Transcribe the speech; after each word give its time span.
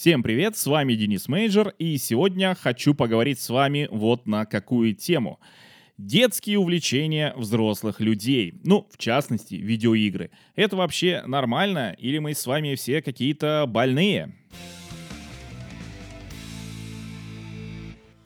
Всем 0.00 0.22
привет, 0.22 0.56
с 0.56 0.66
вами 0.66 0.94
Денис 0.94 1.28
Мейджор, 1.28 1.74
и 1.78 1.98
сегодня 1.98 2.54
хочу 2.58 2.94
поговорить 2.94 3.38
с 3.38 3.50
вами 3.50 3.86
вот 3.90 4.26
на 4.26 4.46
какую 4.46 4.94
тему. 4.94 5.38
Детские 5.98 6.58
увлечения 6.58 7.34
взрослых 7.36 8.00
людей, 8.00 8.62
ну, 8.64 8.88
в 8.90 8.96
частности, 8.96 9.56
видеоигры. 9.56 10.30
Это 10.56 10.76
вообще 10.76 11.22
нормально 11.26 11.94
или 11.98 12.16
мы 12.16 12.32
с 12.32 12.46
вами 12.46 12.76
все 12.76 13.02
какие-то 13.02 13.66
больные? 13.68 14.34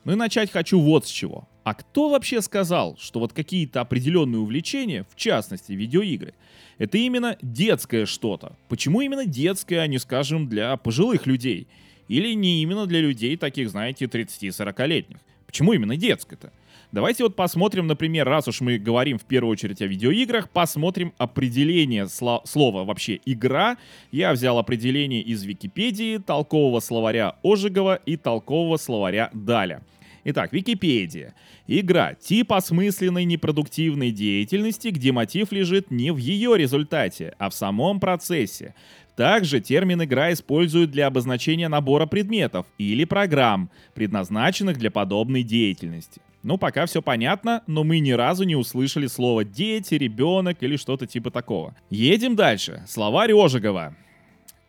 Ну 0.05 0.13
и 0.13 0.15
начать 0.15 0.51
хочу 0.51 0.79
вот 0.79 1.05
с 1.05 1.09
чего. 1.09 1.49
А 1.65 1.73
кто 1.73 2.09
вообще 2.09 2.43
сказал, 2.43 2.95
что 2.99 3.19
вот 3.19 3.33
какие-то 3.33 3.81
определенные 3.81 4.39
увлечения, 4.39 5.03
в 5.09 5.15
частности 5.15 5.71
видеоигры, 5.71 6.35
это 6.77 6.99
именно 6.99 7.37
детское 7.41 8.05
что-то? 8.05 8.55
Почему 8.69 9.01
именно 9.01 9.25
детское, 9.25 9.79
а 9.79 9.87
не, 9.87 9.97
скажем, 9.97 10.47
для 10.47 10.77
пожилых 10.77 11.25
людей? 11.25 11.67
Или 12.07 12.35
не 12.35 12.61
именно 12.61 12.85
для 12.85 13.01
людей 13.01 13.35
таких, 13.35 13.71
знаете, 13.71 14.05
30-40-летних? 14.05 15.17
Почему 15.47 15.73
именно 15.73 15.97
детское-то? 15.97 16.53
Давайте 16.91 17.23
вот 17.23 17.35
посмотрим, 17.35 17.87
например, 17.87 18.27
раз 18.27 18.47
уж 18.47 18.61
мы 18.61 18.77
говорим 18.77 19.17
в 19.17 19.23
первую 19.23 19.51
очередь 19.51 19.81
о 19.81 19.87
видеоиграх, 19.87 20.51
посмотрим 20.51 21.13
определение 21.17 22.03
сло- 22.03 22.45
слова 22.45 22.83
вообще 22.83 23.19
«игра». 23.25 23.77
Я 24.11 24.33
взял 24.33 24.59
определение 24.59 25.23
из 25.23 25.43
Википедии, 25.43 26.17
толкового 26.17 26.79
словаря 26.79 27.37
Ожегова 27.43 27.95
и 28.05 28.17
толкового 28.17 28.77
словаря 28.77 29.31
Даля. 29.33 29.81
Итак, 30.27 30.53
Википедия. 30.53 31.35
Игра– 31.67 32.15
тип 32.19 32.51
осмысленной 32.51 33.25
непродуктивной 33.25 34.09
деятельности, 34.09 34.87
где 34.87 35.11
мотив 35.11 35.51
лежит 35.51 35.91
не 35.91 36.11
в 36.11 36.17
ее 36.17 36.57
результате, 36.57 37.35
а 37.37 37.51
в 37.51 37.53
самом 37.53 37.99
процессе. 37.99 38.73
Также 39.15 39.59
термин 39.59 40.03
«игра» 40.03 40.33
используют 40.33 40.89
для 40.89 41.05
обозначения 41.07 41.69
набора 41.69 42.07
предметов 42.07 42.65
или 42.79 43.05
программ, 43.05 43.69
предназначенных 43.93 44.79
для 44.79 44.89
подобной 44.89 45.43
деятельности. 45.43 46.19
Ну, 46.41 46.57
пока 46.57 46.87
все 46.87 47.03
понятно, 47.03 47.61
но 47.67 47.83
мы 47.83 47.99
ни 47.99 48.11
разу 48.11 48.45
не 48.45 48.55
услышали 48.55 49.05
слово 49.05 49.45
«дети», 49.45 49.93
«ребенок» 49.93 50.57
или 50.61 50.75
что-то 50.75 51.05
типа 51.05 51.29
такого. 51.29 51.75
Едем 51.91 52.35
дальше. 52.35 52.83
Словарь 52.87 53.31
Ожегова. 53.31 53.95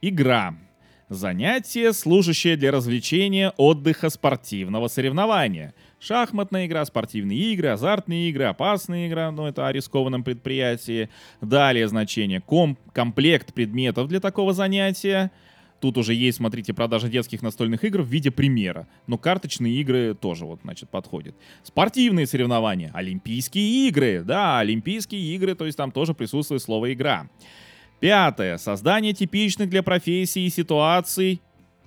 Игра. 0.03 0.55
Занятие, 1.09 1.93
служащее 1.93 2.57
для 2.57 2.73
развлечения, 2.73 3.53
отдыха, 3.59 4.11
спортивного 4.11 4.89
соревнования. 4.89 5.73
Шахматная 6.01 6.67
игра, 6.67 6.85
спортивные 6.85 7.39
игры, 7.53 7.69
азартные 7.69 8.29
игры, 8.29 8.47
опасная 8.47 9.07
игра, 9.07 9.31
но 9.31 9.43
ну, 9.43 9.49
это 9.49 9.69
о 9.69 9.73
рискованном 9.73 10.25
предприятии. 10.25 11.09
Далее 11.41 11.87
значение 11.87 12.41
ком 12.41 12.77
комплект 12.93 13.55
предметов 13.55 14.09
для 14.09 14.19
такого 14.19 14.53
занятия. 14.53 15.31
Тут 15.81 15.97
уже 15.97 16.13
есть, 16.13 16.39
смотрите, 16.39 16.75
продажа 16.75 17.09
детских 17.09 17.41
настольных 17.41 17.85
игр 17.85 18.03
в 18.03 18.09
виде 18.09 18.33
примера. 18.33 18.89
Но 19.07 19.17
карточные 19.17 19.75
игры 19.75 20.13
тоже 20.21 20.45
вот, 20.45 20.63
значит, 20.65 20.91
подходят. 20.91 21.37
Спортивные 21.63 22.27
соревнования, 22.27 22.91
олимпийские 22.93 23.87
игры. 23.87 24.25
Да, 24.25 24.59
олимпийские 24.59 25.37
игры, 25.37 25.55
то 25.55 25.67
есть 25.67 25.79
там 25.79 25.93
тоже 25.93 26.15
присутствует 26.15 26.63
слово 26.63 26.93
«игра». 26.93 27.29
Пятое. 28.01 28.59
Создание 28.59 29.13
типичных 29.13 29.69
для 29.69 29.83
профессии 29.83 30.49
ситуаций 30.49 31.41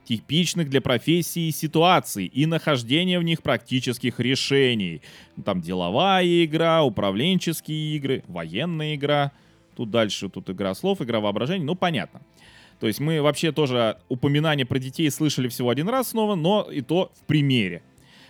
типичных 0.09 0.69
для 0.69 0.81
профессии 0.81 1.51
ситуаций 1.51 2.25
и 2.25 2.47
нахождение 2.47 3.19
в 3.19 3.23
них 3.23 3.43
практических 3.43 4.19
решений. 4.19 5.03
Там 5.45 5.61
деловая 5.61 6.45
игра, 6.45 6.81
управленческие 6.83 7.95
игры, 7.95 8.23
военная 8.27 8.95
игра. 8.95 9.31
Тут 9.75 9.91
дальше 9.91 10.27
тут 10.29 10.49
игра 10.49 10.73
слов, 10.73 10.99
игра 11.03 11.19
воображения, 11.19 11.63
ну 11.63 11.75
понятно. 11.75 12.21
То 12.79 12.87
есть 12.87 12.99
мы 12.99 13.21
вообще 13.21 13.51
тоже 13.51 13.99
упоминание 14.09 14.65
про 14.65 14.79
детей 14.79 15.11
слышали 15.11 15.47
всего 15.47 15.69
один 15.69 15.87
раз 15.89 16.09
снова, 16.09 16.33
но 16.33 16.63
и 16.63 16.81
то 16.81 17.11
в 17.13 17.27
примере 17.27 17.83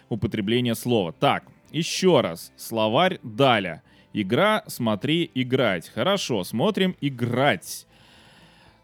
употребления 0.09 0.75
слова. 0.75 1.13
Так, 1.13 1.45
еще 1.72 2.19
раз. 2.19 2.52
Словарь 2.57 3.19
Даля. 3.23 3.83
Игра, 4.13 4.63
смотри, 4.67 5.29
играть. 5.35 5.89
Хорошо, 5.89 6.44
смотрим 6.44 6.95
играть. 7.01 7.85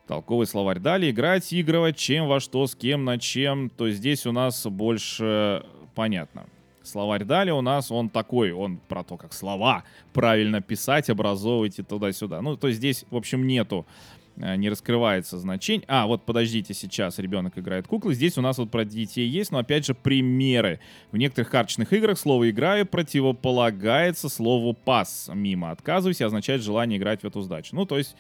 Толковый 0.07 0.45
словарь. 0.45 0.79
Далее 0.79 1.11
играть, 1.11 1.51
игрывать, 1.51 1.97
чем, 1.97 2.27
во 2.27 2.39
что, 2.39 2.67
с 2.67 2.75
кем, 2.75 3.05
на 3.05 3.17
чем. 3.17 3.69
То 3.69 3.89
здесь 3.89 4.25
у 4.25 4.31
нас 4.31 4.65
больше 4.67 5.65
понятно. 5.95 6.45
Словарь 6.83 7.23
далее 7.23 7.55
у 7.55 7.61
нас 7.61 7.91
он 7.91 8.09
такой, 8.09 8.51
он 8.51 8.77
про 8.77 9.03
то, 9.03 9.17
как 9.17 9.33
слова 9.33 9.83
правильно 10.13 10.61
писать, 10.61 11.09
образовывать 11.09 11.79
и 11.79 11.83
туда-сюда. 11.83 12.41
Ну, 12.43 12.55
то 12.57 12.67
есть 12.67 12.77
здесь, 12.77 13.05
в 13.09 13.15
общем, 13.15 13.47
нету 13.47 13.87
не 14.35 14.69
раскрывается 14.69 15.37
значение. 15.37 15.85
А, 15.87 16.07
вот 16.07 16.25
подождите, 16.25 16.73
сейчас 16.73 17.19
ребенок 17.19 17.57
играет 17.57 17.87
куклы. 17.87 18.13
Здесь 18.13 18.37
у 18.37 18.41
нас 18.41 18.57
вот 18.57 18.69
про 18.69 18.83
детей 18.85 19.27
есть, 19.27 19.51
но 19.51 19.59
опять 19.59 19.85
же 19.85 19.93
примеры. 19.93 20.79
В 21.11 21.17
некоторых 21.17 21.49
карточных 21.49 21.93
играх 21.93 22.19
слово 22.19 22.49
«играю» 22.49 22.85
противополагается 22.85 24.29
слову 24.29 24.73
«пас». 24.73 25.29
Мимо 25.33 25.71
отказывайся 25.71 26.25
означает 26.25 26.61
желание 26.61 26.99
играть 26.99 27.21
в 27.21 27.25
эту 27.25 27.41
сдачу. 27.41 27.75
Ну, 27.75 27.85
то 27.85 27.97
есть 27.97 28.15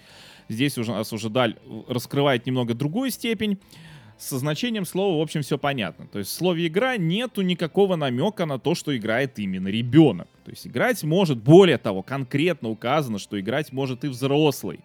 здесь 0.47 0.77
уже, 0.77 0.91
нас 0.91 1.11
уже 1.11 1.29
даль 1.29 1.57
раскрывает 1.87 2.45
немного 2.45 2.73
другую 2.73 3.11
степень 3.11 3.59
со 4.17 4.37
значением 4.37 4.85
слова, 4.85 5.17
в 5.17 5.21
общем, 5.21 5.41
все 5.41 5.57
понятно. 5.57 6.07
То 6.07 6.19
есть 6.19 6.31
в 6.31 6.33
слове 6.33 6.67
«игра» 6.67 6.95
нету 6.95 7.41
никакого 7.41 7.97
намека 7.97 8.45
на 8.45 8.59
то, 8.59 8.73
что 8.73 8.95
играет 8.95 9.37
именно 9.39 9.67
ребенок. 9.67 10.29
То 10.45 10.51
есть 10.51 10.65
играть 10.65 11.03
может, 11.03 11.39
более 11.39 11.77
того, 11.77 12.01
конкретно 12.01 12.69
указано, 12.69 13.19
что 13.19 13.39
играть 13.39 13.73
может 13.73 14.05
и 14.05 14.07
взрослый 14.07 14.79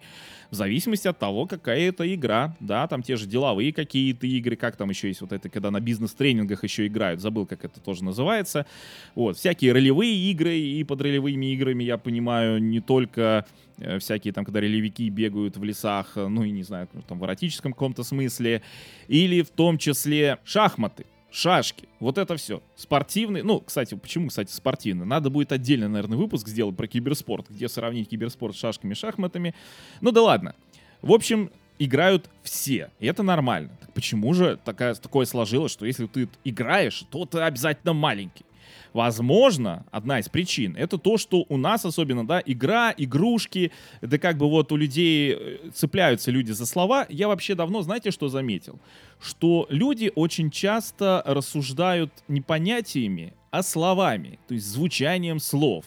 в 0.51 0.55
зависимости 0.55 1.07
от 1.07 1.17
того, 1.17 1.47
какая 1.47 1.79
это 1.79 2.13
игра, 2.13 2.55
да, 2.59 2.85
там 2.87 3.01
те 3.01 3.15
же 3.15 3.25
деловые 3.25 3.71
какие-то 3.71 4.27
игры, 4.27 4.57
как 4.57 4.75
там 4.75 4.89
еще 4.89 5.07
есть 5.07 5.21
вот 5.21 5.31
это, 5.31 5.49
когда 5.49 5.71
на 5.71 5.79
бизнес-тренингах 5.79 6.63
еще 6.63 6.85
играют, 6.87 7.21
забыл, 7.21 7.45
как 7.45 7.63
это 7.63 7.79
тоже 7.79 8.03
называется, 8.03 8.65
вот, 9.15 9.37
всякие 9.37 9.71
ролевые 9.71 10.13
игры, 10.31 10.57
и 10.57 10.83
под 10.83 11.01
ролевыми 11.01 11.53
играми 11.53 11.85
я 11.85 11.97
понимаю 11.97 12.61
не 12.61 12.81
только 12.81 13.45
э, 13.77 13.97
всякие 13.99 14.33
там, 14.33 14.43
когда 14.43 14.59
ролевики 14.59 15.09
бегают 15.09 15.55
в 15.55 15.63
лесах, 15.63 16.11
ну 16.15 16.43
и 16.43 16.51
не 16.51 16.63
знаю, 16.63 16.89
там 17.07 17.17
в 17.17 17.25
эротическом 17.25 17.71
каком-то 17.71 18.03
смысле, 18.03 18.61
или 19.07 19.43
в 19.43 19.49
том 19.49 19.77
числе 19.77 20.37
шахматы, 20.43 21.05
шашки, 21.31 21.87
вот 21.99 22.17
это 22.17 22.35
все. 22.35 22.61
Спортивный, 22.75 23.41
ну, 23.41 23.59
кстати, 23.61 23.95
почему, 23.95 24.27
кстати, 24.27 24.51
спортивный? 24.51 25.05
Надо 25.05 25.29
будет 25.29 25.51
отдельно, 25.51 25.87
наверное, 25.87 26.17
выпуск 26.17 26.47
сделать 26.47 26.75
про 26.75 26.87
киберспорт, 26.87 27.49
где 27.49 27.69
сравнить 27.69 28.09
киберспорт 28.09 28.55
с 28.55 28.59
шашками 28.59 28.91
и 28.91 28.95
шахматами. 28.95 29.55
Ну 30.01 30.11
да 30.11 30.21
ладно. 30.21 30.55
В 31.01 31.13
общем, 31.13 31.49
играют 31.79 32.29
все, 32.43 32.91
и 32.99 33.07
это 33.07 33.23
нормально. 33.23 33.71
Так 33.79 33.93
почему 33.93 34.33
же 34.33 34.59
такая, 34.63 34.93
такое 34.93 35.25
сложилось, 35.25 35.71
что 35.71 35.85
если 35.85 36.05
ты 36.05 36.29
играешь, 36.43 37.05
то 37.09 37.25
ты 37.25 37.39
обязательно 37.39 37.93
маленький? 37.93 38.45
Возможно, 38.93 39.85
одна 39.91 40.19
из 40.19 40.27
причин 40.27 40.75
это 40.75 40.97
то, 40.97 41.17
что 41.17 41.45
у 41.47 41.57
нас 41.57 41.85
особенно, 41.85 42.27
да, 42.27 42.41
игра, 42.45 42.93
игрушки, 42.95 43.71
это 44.01 44.17
как 44.17 44.37
бы 44.37 44.49
вот 44.49 44.71
у 44.71 44.75
людей 44.75 45.33
э, 45.33 45.69
цепляются 45.73 46.29
люди 46.29 46.51
за 46.51 46.65
слова. 46.65 47.05
Я 47.09 47.29
вообще 47.29 47.55
давно, 47.55 47.83
знаете, 47.83 48.11
что 48.11 48.27
заметил? 48.27 48.79
Что 49.21 49.65
люди 49.69 50.11
очень 50.13 50.51
часто 50.51 51.23
рассуждают 51.25 52.11
не 52.27 52.41
понятиями, 52.41 53.33
а 53.49 53.63
словами, 53.63 54.39
то 54.47 54.55
есть 54.55 54.67
звучанием 54.67 55.39
слов. 55.39 55.85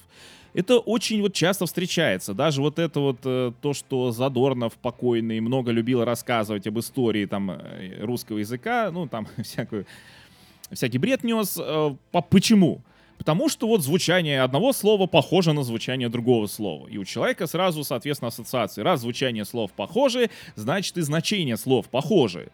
Это 0.54 0.78
очень 0.78 1.20
вот 1.20 1.34
часто 1.34 1.66
встречается. 1.66 2.32
Даже 2.32 2.62
вот 2.62 2.78
это 2.78 3.00
вот 3.00 3.18
э, 3.24 3.52
то, 3.60 3.74
что 3.74 4.12
Задорнов 4.12 4.74
покойный 4.74 5.40
много 5.40 5.72
любил 5.72 6.04
рассказывать 6.04 6.66
об 6.66 6.78
истории 6.78 7.26
там 7.26 7.50
э, 7.50 7.98
русского 8.00 8.38
языка, 8.38 8.90
ну 8.92 9.08
там 9.08 9.26
всякую 9.42 9.84
всякий 10.70 10.98
бред 10.98 11.24
нес. 11.24 11.58
Э, 11.60 11.94
по, 12.12 12.22
почему? 12.22 12.82
Потому 13.18 13.48
что 13.48 13.66
вот 13.66 13.82
звучание 13.82 14.42
одного 14.42 14.72
слова 14.72 15.06
похоже 15.06 15.52
на 15.52 15.62
звучание 15.62 16.08
другого 16.08 16.46
слова. 16.46 16.88
И 16.88 16.98
у 16.98 17.04
человека 17.04 17.46
сразу, 17.46 17.84
соответственно, 17.84 18.28
ассоциации. 18.28 18.82
Раз 18.82 19.00
звучание 19.00 19.44
слов 19.44 19.72
похоже, 19.72 20.30
значит 20.56 20.96
и 20.96 21.02
значение 21.02 21.56
слов 21.56 21.88
похожи. 21.88 22.50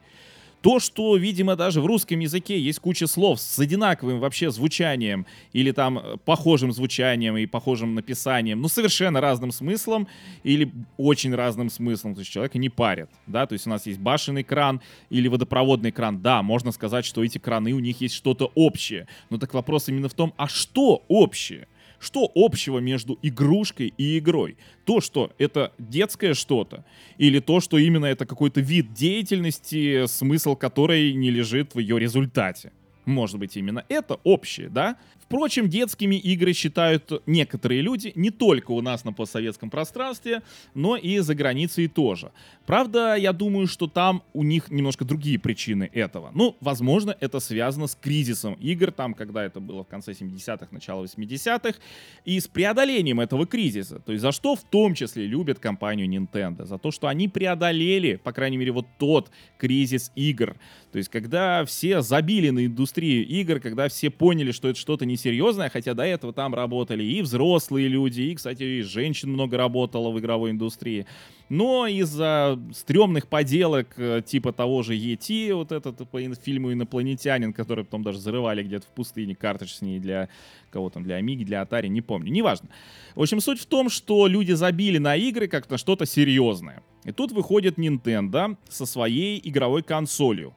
То, 0.63 0.79
что, 0.79 1.17
видимо, 1.17 1.57
даже 1.57 1.81
в 1.81 1.87
русском 1.87 2.19
языке 2.19 2.61
есть 2.61 2.81
куча 2.81 3.07
слов 3.07 3.41
с 3.41 3.59
одинаковым 3.59 4.21
вообще 4.21 4.51
звучанием 4.51 5.27
или 5.53 5.73
там 5.73 5.99
э, 5.99 6.17
похожим 6.25 6.73
звучанием 6.73 7.37
и 7.39 7.47
похожим 7.47 7.95
написанием, 7.95 8.61
ну, 8.61 8.69
совершенно 8.69 9.21
разным 9.21 9.53
смыслом 9.53 10.07
или 10.43 10.71
очень 10.99 11.35
разным 11.35 11.71
смыслом, 11.71 12.15
то 12.15 12.21
есть 12.21 12.31
человека 12.31 12.59
не 12.59 12.69
парят, 12.69 13.11
да, 13.27 13.47
то 13.47 13.55
есть 13.55 13.67
у 13.67 13.71
нас 13.71 13.87
есть 13.87 13.99
башенный 14.01 14.45
кран 14.45 14.83
или 15.09 15.29
водопроводный 15.29 15.93
кран, 15.93 16.21
да, 16.21 16.43
можно 16.43 16.73
сказать, 16.73 17.07
что 17.07 17.25
эти 17.25 17.39
краны, 17.39 17.73
у 17.73 17.79
них 17.79 18.01
есть 18.03 18.15
что-то 18.15 18.53
общее, 18.55 19.09
но 19.31 19.39
так 19.39 19.55
вопрос 19.55 19.89
именно 19.89 20.11
в 20.11 20.15
том, 20.15 20.35
а 20.37 20.47
что 20.47 21.05
общее? 21.09 21.69
Что 22.01 22.31
общего 22.35 22.79
между 22.79 23.19
игрушкой 23.23 23.93
и 23.97 24.19
игрой? 24.19 24.57
То, 24.85 25.01
что 25.01 25.33
это 25.39 25.73
детское 25.79 26.35
что-то, 26.35 26.85
или 27.19 27.39
то, 27.39 27.61
что 27.61 27.79
именно 27.79 28.07
это 28.07 28.27
какой-то 28.27 28.61
вид 28.61 28.93
деятельности, 28.95 30.07
смысл 30.07 30.57
которой 30.57 31.13
не 31.13 31.31
лежит 31.31 31.75
в 31.75 31.79
ее 31.79 32.01
результате? 32.01 32.73
может 33.11 33.39
быть, 33.39 33.57
именно 33.57 33.85
это 33.89 34.19
общее, 34.25 34.69
да? 34.69 34.97
Впрочем, 35.31 35.69
детскими 35.69 36.17
игры 36.17 36.53
считают 36.53 37.23
некоторые 37.25 37.83
люди 37.83 38.11
не 38.17 38.31
только 38.31 38.73
у 38.73 38.81
нас 38.81 39.05
на 39.05 39.13
постсоветском 39.13 39.71
пространстве, 39.71 40.43
но 40.75 40.97
и 40.97 41.21
за 41.21 41.37
границей 41.37 41.87
тоже. 41.87 42.33
Правда, 42.67 43.15
я 43.15 43.33
думаю, 43.33 43.69
что 43.69 43.87
там 43.87 44.25
у 44.33 44.43
них 44.43 44.73
немножко 44.73 45.05
другие 45.05 45.39
причины 45.39 45.89
этого. 45.93 46.33
Ну, 46.35 46.57
возможно, 46.61 47.17
это 47.21 47.39
связано 47.39 47.87
с 47.87 47.95
кризисом 47.95 48.55
игр, 48.55 48.91
там, 48.91 49.15
когда 49.15 49.45
это 49.45 49.61
было 49.61 49.85
в 49.85 49.87
конце 49.87 50.15
70-х, 50.15 50.67
начало 50.73 51.05
80-х, 51.05 51.79
и 52.25 52.41
с 52.41 52.49
преодолением 52.49 53.21
этого 53.21 53.47
кризиса. 53.47 54.01
То 54.01 54.11
есть 54.11 54.23
за 54.23 54.33
что 54.33 54.57
в 54.57 54.65
том 54.65 54.95
числе 54.95 55.27
любят 55.27 55.61
компанию 55.61 56.09
Nintendo? 56.09 56.65
За 56.67 56.77
то, 56.77 56.91
что 56.91 57.07
они 57.07 57.29
преодолели, 57.29 58.17
по 58.17 58.33
крайней 58.33 58.57
мере, 58.57 58.73
вот 58.73 58.87
тот 58.99 59.31
кризис 59.59 60.11
игр. 60.17 60.57
То 60.91 60.99
есть 60.99 61.09
когда 61.09 61.65
все 61.67 62.03
забили 62.03 62.51
на 62.51 62.67
индустрию 62.67 63.25
игр, 63.29 63.61
когда 63.61 63.89
все 63.89 64.11
поняли, 64.11 64.51
что 64.51 64.69
это 64.69 64.79
что-то 64.81 65.07
несерьезное, 65.21 65.69
хотя 65.69 65.95
до 65.95 66.03
этого 66.03 66.33
там 66.33 66.55
работали 66.55 67.05
и 67.05 67.23
взрослые 67.23 67.89
люди, 67.89 68.23
и, 68.23 68.35
кстати, 68.35 68.63
и 68.63 68.83
женщин 68.83 69.31
много 69.31 69.57
работало 69.57 70.11
в 70.11 70.19
игровой 70.19 70.51
индустрии. 70.51 71.07
Но 71.49 71.87
из-за 71.87 72.59
стрёмных 72.73 73.27
поделок 73.27 73.95
э, 73.97 74.23
типа 74.25 74.53
того 74.53 74.83
же 74.83 74.95
E.T., 74.95 75.53
вот 75.55 75.73
этот 75.73 76.09
по 76.09 76.21
фильму 76.21 76.73
«Инопланетянин», 76.73 77.53
который 77.53 77.85
потом 77.85 78.03
даже 78.03 78.19
взрывали 78.19 78.63
где-то 78.63 78.87
в 78.87 78.91
пустыне 78.91 79.35
картridж 79.35 79.71
с 79.71 79.83
ней 79.83 79.99
для 79.99 80.29
кого 80.71 80.91
там, 80.91 81.03
для 81.03 81.17
Амиги, 81.17 81.45
для 81.45 81.63
Atari, 81.63 81.89
не 81.89 82.03
помню, 82.03 82.31
неважно. 82.31 82.69
В 83.17 83.23
общем, 83.23 83.41
суть 83.41 83.61
в 83.61 83.67
том, 83.67 83.91
что 83.91 84.29
люди 84.29 84.53
забили 84.53 84.99
на 84.99 85.17
игры 85.17 85.49
как 85.49 85.69
на 85.69 85.77
что-то 85.77 86.07
серьезное. 86.07 86.83
И 87.05 87.13
тут 87.13 87.33
выходит 87.33 87.79
Nintendo 87.79 88.57
со 88.69 88.87
своей 88.87 89.41
игровой 89.43 89.83
консолью. 89.83 90.55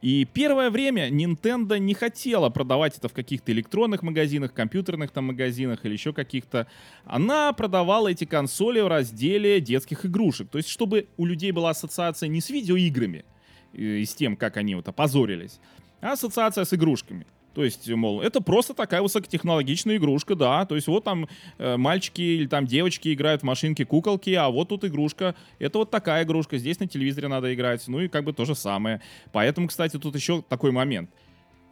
И 0.00 0.24
первое 0.32 0.70
время 0.70 1.08
Nintendo 1.10 1.78
не 1.78 1.92
хотела 1.92 2.50
продавать 2.50 2.96
это 2.96 3.08
в 3.08 3.12
каких-то 3.12 3.50
электронных 3.50 4.02
магазинах, 4.02 4.54
компьютерных 4.54 5.10
там 5.10 5.26
магазинах 5.26 5.84
или 5.84 5.92
еще 5.92 6.12
каких-то. 6.12 6.68
Она 7.04 7.52
продавала 7.52 8.08
эти 8.08 8.24
консоли 8.24 8.80
в 8.80 8.86
разделе 8.86 9.60
детских 9.60 10.06
игрушек. 10.06 10.50
То 10.50 10.58
есть, 10.58 10.68
чтобы 10.68 11.08
у 11.16 11.24
людей 11.24 11.50
была 11.50 11.70
ассоциация 11.70 12.28
не 12.28 12.40
с 12.40 12.48
видеоиграми 12.48 13.24
и 13.72 14.04
с 14.04 14.14
тем, 14.14 14.36
как 14.36 14.56
они 14.56 14.76
вот 14.76 14.86
опозорились, 14.86 15.58
а 16.00 16.12
ассоциация 16.12 16.64
с 16.64 16.72
игрушками. 16.72 17.26
То 17.54 17.64
есть, 17.64 17.88
мол, 17.88 18.20
это 18.20 18.40
просто 18.40 18.74
такая 18.74 19.02
высокотехнологичная 19.02 19.96
игрушка, 19.96 20.34
да. 20.34 20.64
То 20.64 20.74
есть 20.76 20.86
вот 20.86 21.04
там 21.04 21.28
э, 21.58 21.76
мальчики 21.76 22.20
или 22.20 22.46
там 22.46 22.66
девочки 22.66 23.12
играют 23.12 23.42
в 23.42 23.44
машинки, 23.44 23.84
куколки, 23.84 24.30
а 24.30 24.48
вот 24.48 24.68
тут 24.68 24.84
игрушка. 24.84 25.34
Это 25.58 25.78
вот 25.78 25.90
такая 25.90 26.24
игрушка. 26.24 26.58
Здесь 26.58 26.78
на 26.78 26.86
телевизоре 26.86 27.28
надо 27.28 27.52
играть. 27.52 27.86
Ну 27.88 28.00
и 28.00 28.08
как 28.08 28.24
бы 28.24 28.32
то 28.32 28.44
же 28.44 28.54
самое. 28.54 29.00
Поэтому, 29.32 29.68
кстати, 29.68 29.98
тут 29.98 30.14
еще 30.14 30.42
такой 30.48 30.70
момент. 30.70 31.10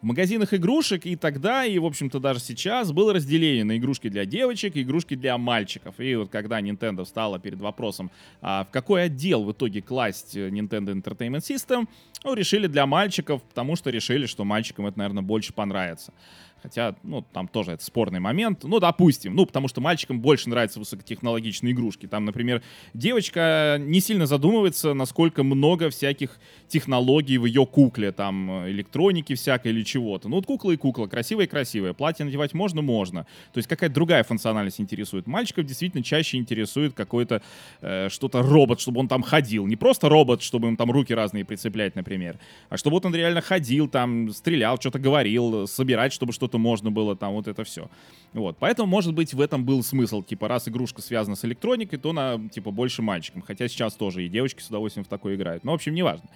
Магазинах 0.07 0.53
игрушек 0.53 1.05
и 1.05 1.15
тогда, 1.15 1.65
и, 1.65 1.77
в 1.79 1.85
общем-то, 1.85 2.19
даже 2.19 2.39
сейчас 2.39 2.91
было 2.93 3.13
разделение 3.13 3.65
на 3.65 3.77
игрушки 3.77 4.07
для 4.07 4.25
девочек 4.25 4.77
и 4.77 4.81
игрушки 4.81 5.15
для 5.15 5.37
мальчиков. 5.37 5.99
И 5.99 6.15
вот 6.15 6.29
когда 6.29 6.61
Nintendo 6.61 7.03
встала 7.03 7.39
перед 7.39 7.59
вопросом, 7.59 8.09
а 8.41 8.63
в 8.63 8.71
какой 8.71 9.03
отдел 9.03 9.43
в 9.43 9.51
итоге 9.51 9.81
класть 9.81 10.37
э, 10.37 10.49
Nintendo 10.49 10.93
Entertainment 10.93 11.41
System, 11.41 11.87
ну, 12.23 12.33
решили 12.33 12.67
для 12.67 12.85
мальчиков, 12.85 13.43
потому 13.43 13.75
что 13.75 13.89
решили, 13.89 14.27
что 14.27 14.45
мальчикам 14.45 14.87
это, 14.87 14.97
наверное, 14.97 15.23
больше 15.23 15.51
понравится. 15.51 16.13
Хотя, 16.61 16.95
ну, 17.03 17.21
там 17.21 17.47
тоже 17.47 17.71
это 17.73 17.83
спорный 17.83 18.19
момент. 18.19 18.63
Ну, 18.63 18.79
допустим. 18.79 19.35
Ну, 19.35 19.45
потому 19.45 19.67
что 19.67 19.81
мальчикам 19.81 20.19
больше 20.19 20.49
нравятся 20.49 20.79
высокотехнологичные 20.79 21.73
игрушки. 21.73 22.07
Там, 22.07 22.25
например, 22.25 22.61
девочка 22.93 23.77
не 23.79 23.99
сильно 23.99 24.25
задумывается, 24.25 24.93
насколько 24.93 25.43
много 25.43 25.89
всяких 25.89 26.39
технологий 26.67 27.37
в 27.37 27.45
ее 27.45 27.65
кукле. 27.65 28.11
Там 28.11 28.67
электроники 28.67 29.35
всякой 29.35 29.71
или 29.71 29.83
чего-то. 29.83 30.29
Ну, 30.29 30.37
вот 30.37 30.45
кукла 30.45 30.71
и 30.71 30.77
кукла. 30.77 31.07
Красивая 31.07 31.45
и 31.45 31.47
красивая. 31.47 31.93
Платье 31.93 32.25
надевать 32.25 32.53
можно? 32.53 32.81
Можно. 32.81 33.23
То 33.53 33.57
есть 33.57 33.67
какая-то 33.67 33.93
другая 33.93 34.23
функциональность 34.23 34.81
интересует. 34.81 35.27
Мальчиков 35.27 35.65
действительно 35.65 36.03
чаще 36.03 36.37
интересует 36.37 36.93
какой-то 36.93 37.41
э, 37.81 38.09
что-то 38.09 38.41
робот, 38.41 38.79
чтобы 38.79 38.99
он 38.99 39.07
там 39.07 39.21
ходил. 39.21 39.67
Не 39.67 39.75
просто 39.75 40.09
робот, 40.09 40.41
чтобы 40.41 40.67
им 40.67 40.77
там 40.77 40.91
руки 40.91 41.13
разные 41.13 41.45
прицеплять, 41.45 41.95
например. 41.95 42.37
А 42.69 42.77
чтобы 42.77 42.95
вот 42.95 43.05
он 43.05 43.15
реально 43.15 43.41
ходил, 43.41 43.87
там, 43.87 44.31
стрелял, 44.31 44.79
что-то 44.79 44.99
говорил, 44.99 45.67
собирать, 45.67 46.13
чтобы 46.13 46.33
что-то 46.47 46.57
что 46.57 46.59
можно 46.59 46.91
было 46.91 47.15
там, 47.15 47.33
вот 47.33 47.47
это 47.47 47.63
все. 47.63 47.89
Вот, 48.33 48.57
поэтому, 48.59 48.87
может 48.87 49.13
быть, 49.13 49.33
в 49.33 49.41
этом 49.41 49.65
был 49.65 49.83
смысл, 49.83 50.23
типа, 50.23 50.47
раз 50.47 50.67
игрушка 50.67 51.01
связана 51.01 51.35
с 51.35 51.45
электроникой, 51.45 51.99
то 51.99 52.09
она, 52.09 52.39
типа, 52.51 52.71
больше 52.71 53.01
мальчикам. 53.01 53.41
Хотя 53.41 53.67
сейчас 53.67 53.95
тоже 53.95 54.25
и 54.25 54.29
девочки 54.29 54.61
с 54.61 54.69
удовольствием 54.69 55.05
в 55.05 55.07
такое 55.07 55.35
играют. 55.35 55.63
Но, 55.63 55.71
в 55.71 55.75
общем, 55.75 55.93
неважно. 55.93 56.29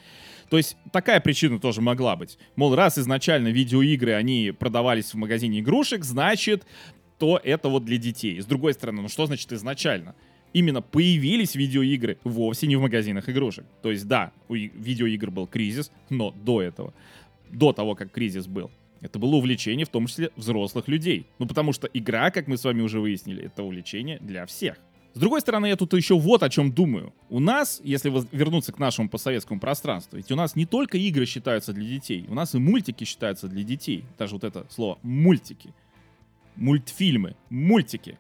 То 0.50 0.58
есть 0.58 0.78
такая 0.92 1.20
причина 1.20 1.60
тоже 1.60 1.82
могла 1.82 2.16
быть. 2.16 2.38
Мол, 2.56 2.76
раз 2.76 2.98
изначально 2.98 3.50
видеоигры, 3.50 4.14
они 4.14 4.52
продавались 4.52 5.14
в 5.14 5.18
магазине 5.18 5.60
игрушек, 5.60 6.04
значит, 6.04 6.66
то 7.18 7.40
это 7.44 7.70
вот 7.70 7.86
для 7.86 7.98
детей. 7.98 8.42
С 8.42 8.46
другой 8.46 8.74
стороны, 8.74 9.02
ну 9.02 9.08
что 9.08 9.26
значит 9.26 9.52
изначально? 9.54 10.14
Именно 10.54 10.82
появились 10.82 11.56
видеоигры 11.56 12.18
вовсе 12.26 12.68
не 12.68 12.76
в 12.76 12.82
магазинах 12.82 13.30
игрушек. 13.30 13.66
То 13.82 13.92
есть, 13.92 14.08
да, 14.08 14.32
у 14.50 14.56
видеоигр 14.56 15.32
был 15.32 15.48
кризис, 15.48 15.92
но 16.10 16.32
до 16.32 16.62
этого, 16.62 16.94
до 17.50 17.72
того, 17.72 17.96
как 17.96 18.12
кризис 18.12 18.48
был, 18.48 18.70
это 19.02 19.20
было 19.20 19.36
увлечение, 19.36 19.86
в 19.86 19.90
том 19.90 20.08
числе 20.08 20.32
взрослых 20.36 20.88
людей. 20.88 21.26
Ну, 21.40 21.48
потому 21.48 21.74
что 21.74 21.88
игра, 21.88 22.32
как 22.32 22.48
мы 22.48 22.58
с 22.58 22.64
вами 22.64 22.82
уже 22.82 23.00
выяснили, 23.00 23.44
это 23.44 23.64
увлечение 23.64 24.20
для 24.20 24.46
всех. 24.46 24.78
С 25.14 25.20
другой 25.20 25.42
стороны, 25.42 25.66
я 25.66 25.76
тут 25.76 25.94
еще 25.94 26.18
вот 26.18 26.42
о 26.42 26.50
чем 26.50 26.72
думаю. 26.72 27.14
У 27.30 27.40
нас, 27.40 27.82
если 27.84 28.10
вернуться 28.32 28.72
к 28.72 28.80
нашему 28.80 29.10
постсоветскому 29.10 29.60
пространству, 29.60 30.16
ведь 30.16 30.32
у 30.32 30.36
нас 30.36 30.56
не 30.56 30.66
только 30.66 30.98
игры 30.98 31.26
считаются 31.26 31.74
для 31.74 31.86
детей, 31.86 32.26
у 32.30 32.34
нас 32.34 32.56
и 32.56 32.60
мультики 32.60 33.04
считаются 33.04 33.50
для 33.50 33.64
детей. 33.64 34.06
Даже 34.18 34.36
вот 34.36 34.46
это 34.46 34.66
слово 34.70 35.00
«мультики». 35.02 35.74
Мультфильмы, 36.56 37.36
мультики. 37.50 38.20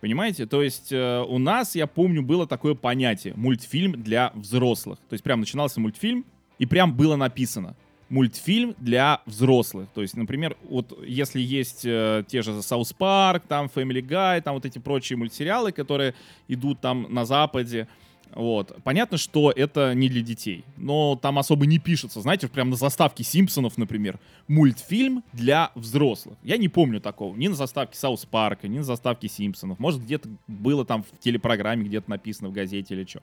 Понимаете? 0.00 0.46
То 0.46 0.62
есть 0.62 0.92
э, 0.92 1.20
у 1.28 1.38
нас, 1.38 1.76
я 1.76 1.86
помню, 1.86 2.22
было 2.22 2.46
такое 2.46 2.74
понятие 2.74 3.34
мультфильм 3.36 4.02
для 4.02 4.32
взрослых. 4.34 4.98
То 5.08 5.14
есть 5.14 5.22
прям 5.22 5.40
начинался 5.40 5.80
мультфильм, 5.80 6.24
и 6.58 6.66
прям 6.66 6.96
было 6.96 7.16
написано 7.16 7.76
мультфильм 8.12 8.74
для 8.78 9.22
взрослых. 9.24 9.88
То 9.94 10.02
есть, 10.02 10.16
например, 10.16 10.56
вот 10.68 10.96
если 11.04 11.40
есть 11.40 11.84
э, 11.84 12.24
те 12.28 12.42
же 12.42 12.52
South 12.52 12.94
Park, 12.98 13.42
там 13.48 13.70
Family 13.74 14.02
Guy, 14.06 14.42
там 14.42 14.54
вот 14.54 14.66
эти 14.66 14.78
прочие 14.78 15.16
мультсериалы, 15.16 15.72
которые 15.72 16.14
идут 16.46 16.80
там 16.80 17.06
на 17.08 17.24
Западе, 17.24 17.88
вот. 18.34 18.76
Понятно, 18.84 19.18
что 19.18 19.50
это 19.50 19.94
не 19.94 20.08
для 20.08 20.22
детей, 20.22 20.64
но 20.76 21.18
там 21.20 21.38
особо 21.38 21.66
не 21.66 21.78
пишется. 21.78 22.20
Знаете, 22.20 22.48
прям 22.48 22.70
на 22.70 22.76
заставке 22.76 23.24
Симпсонов, 23.24 23.76
например, 23.76 24.18
мультфильм 24.48 25.22
для 25.32 25.70
взрослых. 25.74 26.36
Я 26.42 26.56
не 26.56 26.68
помню 26.68 27.00
такого. 27.00 27.36
Ни 27.36 27.48
на 27.48 27.54
заставке 27.54 27.98
Саус 27.98 28.24
Парка, 28.24 28.68
ни 28.68 28.78
на 28.78 28.84
заставке 28.84 29.28
Симпсонов. 29.28 29.78
Может, 29.78 30.02
где-то 30.02 30.28
было 30.48 30.84
там 30.84 31.02
в 31.02 31.18
телепрограмме, 31.18 31.84
где-то 31.84 32.08
написано 32.10 32.48
в 32.48 32.52
газете 32.52 32.94
или 32.94 33.04
что. 33.04 33.22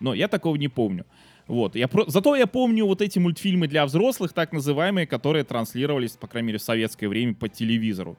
Но 0.00 0.14
я 0.14 0.28
такого 0.28 0.56
не 0.56 0.68
помню. 0.68 1.06
Вот. 1.52 1.76
Я 1.76 1.86
про... 1.86 2.06
Зато 2.06 2.34
я 2.34 2.46
помню 2.46 2.86
вот 2.86 3.02
эти 3.02 3.18
мультфильмы 3.18 3.68
для 3.68 3.84
взрослых, 3.84 4.32
так 4.32 4.52
называемые, 4.52 5.06
которые 5.06 5.44
транслировались, 5.44 6.12
по 6.12 6.26
крайней 6.26 6.46
мере, 6.46 6.58
в 6.58 6.62
советское 6.62 7.08
время 7.08 7.34
по 7.34 7.46
телевизору. 7.46 8.16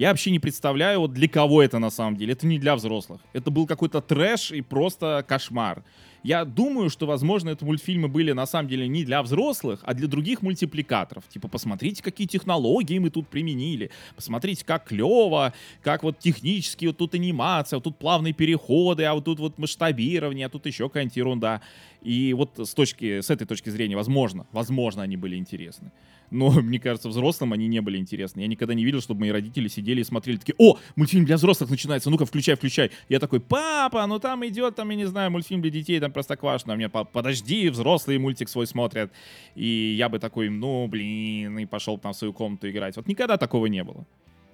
Я 0.00 0.08
вообще 0.08 0.30
не 0.30 0.38
представляю, 0.38 1.00
вот 1.00 1.12
для 1.12 1.28
кого 1.28 1.62
это 1.62 1.78
на 1.78 1.90
самом 1.90 2.16
деле. 2.16 2.32
Это 2.32 2.46
не 2.46 2.58
для 2.58 2.74
взрослых. 2.74 3.20
Это 3.34 3.50
был 3.50 3.66
какой-то 3.66 4.00
трэш 4.00 4.50
и 4.50 4.62
просто 4.62 5.22
кошмар. 5.28 5.84
Я 6.22 6.46
думаю, 6.46 6.88
что, 6.88 7.04
возможно, 7.04 7.50
это 7.50 7.66
мультфильмы 7.66 8.08
были 8.08 8.32
на 8.32 8.46
самом 8.46 8.70
деле 8.70 8.88
не 8.88 9.04
для 9.04 9.22
взрослых, 9.22 9.80
а 9.82 9.92
для 9.92 10.08
других 10.08 10.40
мультипликаторов. 10.40 11.28
Типа, 11.28 11.48
посмотрите, 11.48 12.02
какие 12.02 12.26
технологии 12.26 12.98
мы 12.98 13.10
тут 13.10 13.28
применили. 13.28 13.90
Посмотрите, 14.16 14.64
как 14.64 14.84
клево, 14.84 15.52
как 15.82 16.02
вот 16.02 16.18
технически 16.18 16.86
вот 16.86 16.96
тут 16.96 17.14
анимация, 17.14 17.76
вот 17.76 17.84
тут 17.84 17.98
плавные 17.98 18.32
переходы, 18.32 19.04
а 19.04 19.12
вот 19.12 19.26
тут 19.26 19.38
вот 19.38 19.58
масштабирование, 19.58 20.46
а 20.46 20.48
тут 20.48 20.64
еще 20.64 20.88
какая-нибудь 20.88 21.16
ерунда. 21.16 21.60
И 22.00 22.32
вот 22.32 22.52
с 22.58 22.72
точки, 22.72 23.20
с 23.20 23.28
этой 23.28 23.46
точки 23.46 23.68
зрения, 23.68 23.96
возможно, 23.96 24.46
возможно, 24.50 25.02
они 25.02 25.18
были 25.18 25.36
интересны 25.36 25.92
но, 26.30 26.50
мне 26.62 26.78
кажется, 26.78 27.08
взрослым 27.08 27.52
они 27.52 27.66
не 27.68 27.80
были 27.80 27.98
интересны. 27.98 28.40
Я 28.40 28.46
никогда 28.46 28.74
не 28.74 28.84
видел, 28.84 29.00
чтобы 29.00 29.20
мои 29.20 29.30
родители 29.30 29.68
сидели 29.68 30.00
и 30.00 30.04
смотрели 30.04 30.36
такие, 30.38 30.54
о, 30.58 30.78
мультфильм 30.96 31.24
для 31.24 31.36
взрослых 31.36 31.70
начинается, 31.70 32.10
ну-ка, 32.10 32.26
включай, 32.26 32.56
включай. 32.56 32.90
Я 33.08 33.18
такой, 33.18 33.40
папа, 33.40 34.06
ну 34.06 34.18
там 34.18 34.46
идет, 34.46 34.76
там, 34.76 34.90
я 34.90 34.96
не 34.96 35.06
знаю, 35.06 35.30
мультфильм 35.30 35.62
для 35.62 35.70
детей, 35.70 36.00
там 36.00 36.12
Простоквашино. 36.12 36.74
А 36.74 36.76
мне, 36.76 36.88
подожди, 36.88 37.68
взрослые 37.68 38.18
мультик 38.18 38.48
свой 38.48 38.66
смотрят. 38.66 39.12
И 39.54 39.94
я 39.96 40.08
бы 40.08 40.18
такой, 40.18 40.48
ну, 40.48 40.86
блин, 40.86 41.58
и 41.58 41.66
пошел 41.66 41.98
там 41.98 42.12
в 42.12 42.16
свою 42.16 42.32
комнату 42.32 42.70
играть. 42.70 42.96
Вот 42.96 43.06
никогда 43.06 43.36
такого 43.36 43.66
не 43.66 43.84
было. 43.84 44.06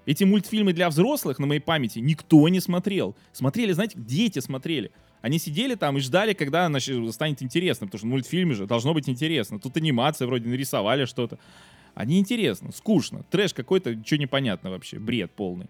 Эти 0.06 0.23
мультфильмы 0.23 0.73
для 0.73 0.88
взрослых 0.88 1.40
на 1.40 1.47
моей 1.47 1.61
памяти 1.61 1.99
никто 1.99 2.49
не 2.49 2.61
смотрел. 2.61 3.16
Смотрели, 3.33 3.73
знаете, 3.73 3.99
дети 3.99 4.38
смотрели. 4.38 4.92
Они 5.23 5.38
сидели 5.38 5.75
там 5.75 5.96
и 5.96 6.00
ждали, 6.00 6.32
когда 6.32 6.66
значит, 6.66 7.12
станет 7.12 7.42
интересно, 7.42 7.87
потому 7.87 7.99
что 7.99 8.06
мультфильмы 8.06 8.54
же 8.54 8.66
должно 8.66 8.94
быть 8.94 9.08
интересно. 9.08 9.58
Тут 9.58 9.76
анимация 9.76 10.26
вроде 10.26 10.49
нарисовали 10.49 11.04
что-то. 11.04 11.38
А 11.94 12.04
неинтересно, 12.04 12.73
скучно. 12.73 13.25
Трэш 13.30 13.54
какой-то, 13.54 13.94
ничего 13.94 14.20
непонятно 14.20 14.70
вообще, 14.70 14.99
бред 14.99 15.32
полный. 15.32 15.68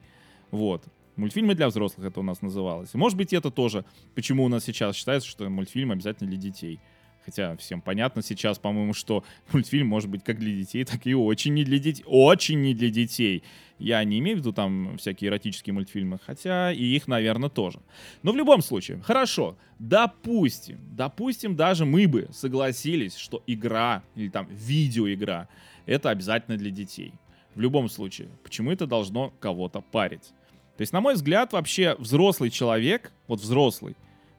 Вот. 0.50 0.84
Мультфильмы 1.16 1.54
для 1.54 1.68
взрослых 1.68 2.06
это 2.06 2.20
у 2.20 2.22
нас 2.22 2.42
называлось. 2.42 2.92
Может 2.92 3.16
быть, 3.16 3.32
это 3.32 3.50
тоже, 3.50 3.84
почему 4.14 4.44
у 4.44 4.48
нас 4.48 4.64
сейчас 4.64 4.96
считается, 4.96 5.28
что 5.28 5.48
мультфильм 5.48 5.92
обязательно 5.92 6.28
для 6.28 6.38
детей. 6.38 6.80
Хотя 7.26 7.56
всем 7.56 7.82
понятно 7.82 8.22
сейчас, 8.22 8.56
по-моему, 8.60 8.94
что 8.94 9.24
мультфильм 9.52 9.88
может 9.88 10.08
быть 10.08 10.22
как 10.22 10.38
для 10.38 10.54
детей, 10.54 10.84
так 10.84 11.06
и 11.06 11.14
очень 11.14 11.54
не 11.54 11.64
для 11.64 11.80
детей. 11.80 12.04
Очень 12.06 12.62
не 12.62 12.72
для 12.72 12.88
детей. 12.88 13.42
Я 13.80 14.02
не 14.04 14.20
имею 14.20 14.36
в 14.36 14.40
виду 14.40 14.52
там 14.52 14.96
всякие 14.96 15.28
эротические 15.28 15.74
мультфильмы, 15.74 16.20
хотя 16.24 16.72
и 16.72 16.82
их, 16.82 17.08
наверное, 17.08 17.50
тоже. 17.50 17.80
Но 18.22 18.30
в 18.32 18.36
любом 18.36 18.62
случае, 18.62 19.02
хорошо, 19.02 19.58
допустим, 19.80 20.78
допустим, 20.92 21.56
даже 21.56 21.84
мы 21.84 22.06
бы 22.06 22.28
согласились, 22.32 23.16
что 23.16 23.42
игра 23.46 24.04
или 24.14 24.28
там 24.28 24.46
видеоигра 24.48 25.48
это 25.84 26.10
обязательно 26.10 26.56
для 26.56 26.70
детей. 26.70 27.12
В 27.56 27.60
любом 27.60 27.88
случае, 27.88 28.28
почему 28.44 28.70
это 28.70 28.86
должно 28.86 29.32
кого-то 29.40 29.80
парить? 29.80 30.32
То 30.76 30.82
есть, 30.82 30.92
на 30.92 31.00
мой 31.00 31.14
взгляд, 31.14 31.52
вообще 31.52 31.96
взрослый 31.98 32.50
человек, 32.50 33.12
вот 33.26 33.40
взрослый, 33.40 33.96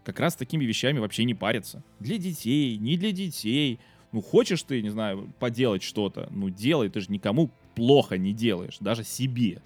как 0.08 0.22
раз 0.22 0.38
такими 0.38 0.64
вещами 0.64 1.00
вообще 1.00 1.26
не 1.26 1.34
парится. 1.34 1.84
Для 2.00 2.18
детей, 2.18 2.78
не 2.78 2.96
для 2.96 3.12
детей. 3.12 3.78
Ну, 4.14 4.22
хочешь 4.22 4.64
ты, 4.64 4.82
не 4.82 4.90
знаю, 4.90 5.34
поделать 5.38 5.84
что-то, 5.84 6.30
ну, 6.32 6.50
делай, 6.50 6.88
ты 6.88 7.02
же 7.02 7.12
никому 7.12 7.52
плохо 7.76 8.18
не 8.18 8.32
делаешь, 8.32 8.78
даже 8.80 9.04
себе. 9.04 9.62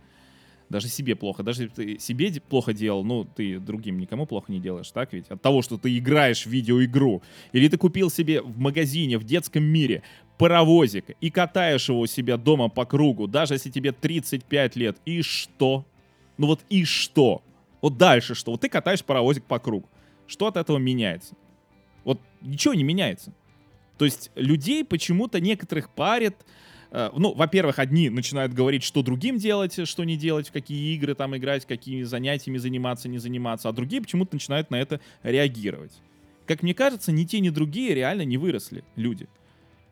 Даже 0.68 0.88
себе 0.88 1.16
плохо. 1.16 1.44
Даже 1.44 1.70
ты 1.70 2.00
себе 2.00 2.32
плохо 2.42 2.74
делал, 2.74 3.04
ну, 3.04 3.24
ты 3.24 3.60
другим 3.60 4.00
никому 4.00 4.26
плохо 4.26 4.52
не 4.52 4.60
делаешь, 4.60 4.90
так 4.90 5.14
ведь? 5.14 5.28
От 5.30 5.44
того, 5.44 5.62
что 5.62 5.78
ты 5.78 5.96
играешь 5.96 6.48
в 6.48 6.50
видеоигру. 6.50 7.22
Или 7.52 7.68
ты 7.68 7.78
купил 7.78 8.10
себе 8.10 8.42
в 8.42 8.58
магазине, 8.58 9.20
в 9.20 9.24
детском 9.24 9.64
мире 9.64 10.02
паровозик 10.40 11.06
и 11.22 11.30
катаешь 11.30 11.88
его 11.88 12.00
у 12.00 12.08
себя 12.08 12.38
дома 12.38 12.68
по 12.68 12.86
кругу, 12.86 13.28
даже 13.28 13.54
если 13.54 13.70
тебе 13.70 13.92
35 13.92 14.76
лет. 14.76 14.98
И 15.06 15.22
что? 15.22 15.86
Ну 16.40 16.48
вот 16.48 16.62
и 16.68 16.84
что? 16.84 17.44
Вот 17.80 17.98
дальше 17.98 18.34
что? 18.34 18.52
Вот 18.52 18.62
ты 18.62 18.70
катаешь 18.70 19.04
паровозик 19.04 19.44
по 19.44 19.60
кругу. 19.60 19.88
Что 20.32 20.48
от 20.48 20.56
этого 20.56 20.78
меняется? 20.78 21.36
Вот 22.06 22.22
ничего 22.40 22.74
не 22.74 22.84
меняется. 22.84 23.34
То 23.98 24.06
есть 24.06 24.32
людей 24.36 24.86
почему-то 24.86 25.42
некоторых 25.42 25.90
парят, 25.90 26.36
э, 26.92 27.10
ну, 27.18 27.34
во-первых, 27.34 27.80
одни 27.80 28.10
начинают 28.10 28.54
говорить, 28.54 28.82
что 28.82 29.04
другим 29.04 29.38
делать, 29.38 29.86
что 29.86 30.06
не 30.06 30.16
делать, 30.16 30.48
в 30.48 30.54
какие 30.54 30.96
игры 30.96 31.16
там 31.16 31.36
играть, 31.36 31.66
какими 31.66 32.04
занятиями 32.04 32.60
заниматься, 32.60 33.10
не 33.10 33.18
заниматься, 33.18 33.68
а 33.68 33.74
другие 33.74 34.02
почему-то 34.02 34.34
начинают 34.36 34.72
на 34.72 34.80
это 34.80 35.02
реагировать. 35.22 35.92
Как 36.48 36.64
мне 36.64 36.74
кажется, 36.74 37.12
ни 37.12 37.26
те, 37.26 37.42
ни 37.42 37.50
другие 37.50 37.94
реально 37.94 38.22
не 38.22 38.38
выросли 38.38 38.86
люди. 38.96 39.28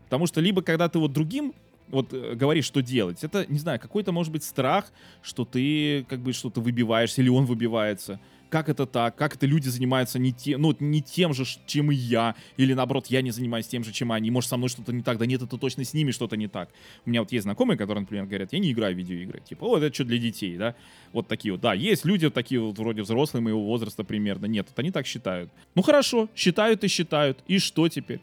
Потому 0.05 0.25
что 0.25 0.39
либо 0.39 0.61
когда 0.61 0.87
ты 0.87 0.99
вот 0.99 1.11
другим 1.11 1.53
вот 1.89 2.13
э, 2.13 2.35
говоришь, 2.35 2.65
что 2.65 2.81
делать, 2.81 3.25
это, 3.25 3.45
не 3.51 3.59
знаю, 3.59 3.77
какой-то, 3.77 4.13
может 4.13 4.31
быть, 4.31 4.45
страх, 4.45 4.89
что 5.21 5.43
ты 5.43 6.05
как 6.07 6.21
бы 6.21 6.31
что-то 6.31 6.61
выбиваешься, 6.61 7.21
или 7.21 7.27
он 7.27 7.45
выбивается. 7.45 8.21
Как 8.49 8.67
это 8.67 8.87
так? 8.87 9.15
Как 9.15 9.35
это 9.35 9.45
люди 9.45 9.69
занимаются 9.69 10.17
не, 10.17 10.33
тем, 10.33 10.61
ну, 10.61 10.75
не 10.79 11.01
тем 11.01 11.33
же, 11.33 11.45
чем 11.67 11.91
и 11.91 11.95
я? 11.95 12.35
Или 12.57 12.73
наоборот, 12.73 13.07
я 13.07 13.21
не 13.21 13.29
занимаюсь 13.29 13.67
тем 13.67 13.83
же, 13.83 13.91
чем 13.91 14.11
они? 14.11 14.31
Может, 14.31 14.49
со 14.49 14.57
мной 14.57 14.69
что-то 14.69 14.91
не 14.91 15.03
так? 15.03 15.19
Да 15.19 15.27
нет, 15.27 15.41
это 15.43 15.57
точно 15.57 15.83
с 15.83 15.93
ними 15.93 16.09
что-то 16.09 16.35
не 16.35 16.47
так. 16.47 16.69
У 17.05 17.09
меня 17.09 17.21
вот 17.21 17.31
есть 17.31 17.43
знакомые, 17.43 17.77
которые, 17.77 18.01
например, 18.01 18.25
говорят, 18.25 18.51
я 18.51 18.59
не 18.59 18.71
играю 18.71 18.95
в 18.95 18.97
видеоигры. 18.97 19.41
Типа, 19.41 19.65
о, 19.65 19.77
это 19.77 19.93
что 19.93 20.03
для 20.03 20.17
детей, 20.17 20.57
да? 20.57 20.75
Вот 21.13 21.27
такие 21.27 21.51
вот. 21.51 21.61
Да, 21.61 21.75
есть 21.75 22.05
люди 22.05 22.25
вот 22.25 22.33
такие 22.33 22.59
вот 22.59 22.77
вроде 22.79 23.03
взрослые 23.03 23.43
моего 23.43 23.63
возраста 23.63 24.03
примерно. 24.03 24.47
Нет, 24.47 24.67
это 24.71 24.81
они 24.81 24.91
так 24.91 25.05
считают. 25.05 25.51
Ну 25.75 25.83
хорошо, 25.83 26.27
считают 26.35 26.83
и 26.83 26.87
считают. 26.87 27.43
И 27.47 27.59
что 27.59 27.87
теперь? 27.87 28.19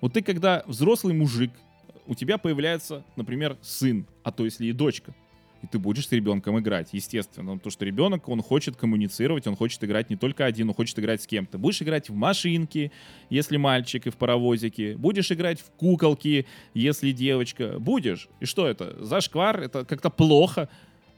Вот 0.00 0.14
ты 0.14 0.22
когда 0.22 0.62
взрослый 0.66 1.14
мужик, 1.14 1.50
у 2.06 2.14
тебя 2.14 2.38
появляется, 2.38 3.04
например, 3.16 3.58
сын, 3.60 4.06
а 4.22 4.32
то 4.32 4.44
если 4.44 4.66
и 4.66 4.72
дочка, 4.72 5.14
и 5.66 5.68
ты 5.68 5.78
будешь 5.78 6.08
с 6.08 6.12
ребенком 6.12 6.58
играть, 6.58 6.90
естественно. 6.92 7.56
Потому 7.56 7.70
что 7.70 7.84
ребенок, 7.84 8.28
он 8.28 8.40
хочет 8.40 8.76
коммуницировать, 8.76 9.46
он 9.46 9.56
хочет 9.56 9.82
играть 9.82 10.10
не 10.10 10.16
только 10.16 10.44
один, 10.44 10.68
он 10.68 10.74
хочет 10.74 10.98
играть 10.98 11.22
с 11.22 11.26
кем-то. 11.26 11.58
Будешь 11.58 11.82
играть 11.82 12.08
в 12.08 12.14
машинки, 12.14 12.92
если 13.30 13.56
мальчик, 13.56 14.06
и 14.06 14.10
в 14.10 14.16
паровозики. 14.16 14.94
Будешь 14.96 15.30
играть 15.32 15.60
в 15.60 15.70
куколки, 15.70 16.46
если 16.74 17.10
девочка. 17.10 17.78
Будешь. 17.78 18.28
И 18.40 18.44
что 18.44 18.66
это? 18.66 19.04
Зашквар? 19.04 19.60
Это 19.60 19.84
как-то 19.84 20.10
плохо. 20.10 20.68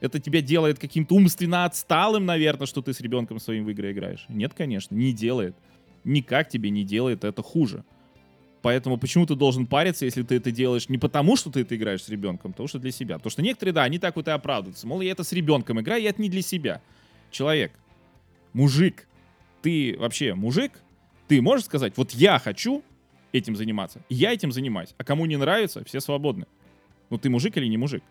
Это 0.00 0.18
тебя 0.18 0.40
делает 0.40 0.78
каким-то 0.78 1.14
умственно 1.14 1.64
отсталым, 1.64 2.24
наверное, 2.24 2.66
что 2.66 2.80
ты 2.82 2.92
с 2.92 3.00
ребенком 3.00 3.40
своим 3.40 3.64
в 3.64 3.70
игры 3.70 3.92
играешь. 3.92 4.24
Нет, 4.28 4.54
конечно, 4.54 4.94
не 4.94 5.12
делает. 5.12 5.56
Никак 6.04 6.48
тебе 6.48 6.70
не 6.70 6.84
делает 6.84 7.24
это 7.24 7.42
хуже. 7.42 7.84
Поэтому 8.62 8.98
почему 8.98 9.24
ты 9.24 9.34
должен 9.34 9.66
париться, 9.66 10.04
если 10.04 10.22
ты 10.22 10.36
это 10.36 10.50
делаешь 10.50 10.88
не 10.88 10.98
потому, 10.98 11.36
что 11.36 11.50
ты 11.50 11.60
это 11.60 11.76
играешь 11.76 12.02
с 12.02 12.08
ребенком, 12.08 12.50
а 12.50 12.52
потому 12.52 12.68
что 12.68 12.78
для 12.78 12.90
себя. 12.90 13.16
Потому 13.16 13.30
что 13.30 13.42
некоторые, 13.42 13.72
да, 13.72 13.84
они 13.84 13.98
так 13.98 14.16
вот 14.16 14.26
и 14.26 14.30
оправдываются. 14.30 14.86
Мол, 14.86 15.00
я 15.00 15.12
это 15.12 15.22
с 15.22 15.32
ребенком 15.32 15.80
играю, 15.80 16.02
я 16.02 16.10
это 16.10 16.20
не 16.20 16.28
для 16.28 16.42
себя. 16.42 16.82
Человек, 17.30 17.72
мужик, 18.52 19.06
ты 19.62 19.96
вообще 19.98 20.34
мужик, 20.34 20.72
ты 21.28 21.40
можешь 21.40 21.66
сказать, 21.66 21.92
вот 21.96 22.12
я 22.12 22.38
хочу 22.38 22.82
этим 23.32 23.54
заниматься, 23.54 24.00
я 24.08 24.32
этим 24.32 24.50
занимаюсь, 24.50 24.94
а 24.96 25.04
кому 25.04 25.26
не 25.26 25.36
нравится, 25.36 25.84
все 25.84 26.00
свободны. 26.00 26.46
Ну 27.10 27.18
ты 27.18 27.30
мужик 27.30 27.56
или 27.56 27.66
не 27.66 27.76
мужик? 27.76 28.02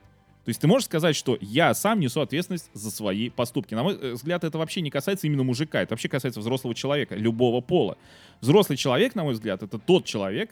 То 0.48 0.50
есть 0.52 0.62
ты 0.62 0.68
можешь 0.68 0.86
сказать, 0.86 1.14
что 1.14 1.38
я 1.42 1.74
сам 1.74 2.00
несу 2.00 2.22
ответственность 2.22 2.70
за 2.72 2.90
свои 2.90 3.30
поступки. 3.30 3.74
На 3.76 3.84
мой 3.84 3.96
э, 3.96 4.14
взгляд, 4.14 4.46
это 4.46 4.58
вообще 4.58 4.80
не 4.80 4.90
касается 4.90 5.28
именно 5.28 5.44
мужика, 5.44 5.82
это 5.82 5.92
вообще 5.92 6.08
касается 6.08 6.40
взрослого 6.40 6.74
человека, 6.74 7.16
любого 7.16 7.60
пола. 7.60 7.98
Взрослый 8.40 8.78
человек, 8.78 9.14
на 9.14 9.26
мой 9.26 9.34
взгляд, 9.34 9.62
это 9.62 9.78
тот 9.78 10.06
человек, 10.06 10.50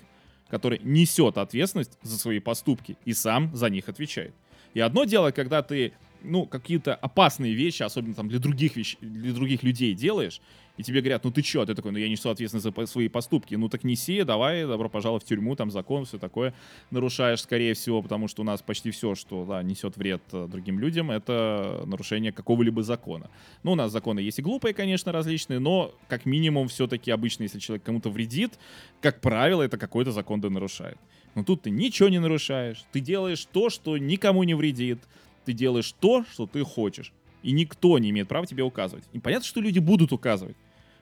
который 0.50 0.82
несет 0.84 1.38
ответственность 1.38 1.98
за 2.02 2.20
свои 2.20 2.40
поступки 2.40 2.98
и 3.06 3.14
сам 3.14 3.56
за 3.56 3.70
них 3.70 3.88
отвечает. 3.88 4.34
И 4.74 4.82
одно 4.82 5.06
дело, 5.06 5.32
когда 5.32 5.64
ты 5.64 5.94
ну, 6.22 6.46
какие-то 6.46 6.94
опасные 6.94 7.54
вещи, 7.54 7.82
особенно 7.82 8.16
там 8.16 8.28
для 8.28 8.40
других, 8.40 8.76
вещ... 8.76 8.98
для 9.00 9.32
других 9.32 9.64
людей 9.64 9.94
делаешь, 9.94 10.42
и 10.78 10.84
тебе 10.84 11.02
говорят, 11.02 11.24
ну 11.24 11.32
ты 11.32 11.42
чё, 11.42 11.62
а 11.62 11.66
ты 11.66 11.74
такой, 11.74 11.92
ну 11.92 11.98
я 11.98 12.10
несу 12.10 12.30
ответственность 12.30 12.76
за 12.76 12.86
свои 12.86 13.08
поступки, 13.08 13.56
ну 13.56 13.70
так 13.70 13.84
неси, 13.84 14.24
давай, 14.24 14.66
добро 14.66 14.90
пожаловать 14.90 15.24
в 15.24 15.28
тюрьму, 15.28 15.56
там 15.56 15.72
закон, 15.72 16.06
все 16.06 16.18
такое 16.18 16.54
нарушаешь, 16.92 17.42
скорее 17.42 17.74
всего, 17.74 18.02
потому 18.02 18.28
что 18.28 18.42
у 18.42 18.46
нас 18.46 18.62
почти 18.62 18.92
все, 18.92 19.16
что, 19.16 19.46
да, 19.46 19.64
несет 19.64 19.98
вред 19.98 20.22
э, 20.32 20.48
другим 20.50 20.80
людям, 20.80 21.12
это 21.12 21.84
нарушение 21.86 22.32
какого-либо 22.32 22.84
закона. 22.84 23.30
Ну, 23.64 23.74
у 23.74 23.76
нас 23.76 23.92
законы 23.92 24.20
есть 24.20 24.40
и 24.40 24.42
глупые, 24.42 24.74
конечно, 24.74 25.12
различные, 25.12 25.60
но 25.60 25.94
как 26.08 26.26
минимум 26.26 26.68
все-таки 26.68 27.12
обычно, 27.12 27.44
если 27.44 27.60
человек 27.60 27.84
кому-то 27.84 28.10
вредит, 28.10 28.60
как 29.02 29.22
правило, 29.22 29.62
это 29.62 29.78
какой-то 29.78 30.12
закон 30.12 30.42
да 30.42 30.50
нарушает. 30.50 30.98
Но 31.36 31.44
тут 31.44 31.64
ты 31.64 31.70
ничего 31.70 32.10
не 32.10 32.20
нарушаешь, 32.20 32.84
ты 32.92 33.00
делаешь 33.00 33.46
то, 33.52 33.70
что 33.70 33.98
никому 33.98 34.44
не 34.44 34.54
вредит, 34.54 35.00
ты 35.46 35.54
делаешь 35.54 35.94
то, 36.00 36.24
что 36.32 36.48
ты 36.48 36.64
хочешь. 36.64 37.14
И 37.44 37.52
никто 37.52 38.00
не 38.00 38.10
имеет 38.10 38.28
права 38.28 38.48
тебе 38.48 38.64
указывать. 38.64 39.06
И 39.14 39.20
понятно, 39.20 39.46
что 39.46 39.62
люди 39.62 39.78
будут 39.78 40.12
указывать. 40.12 40.56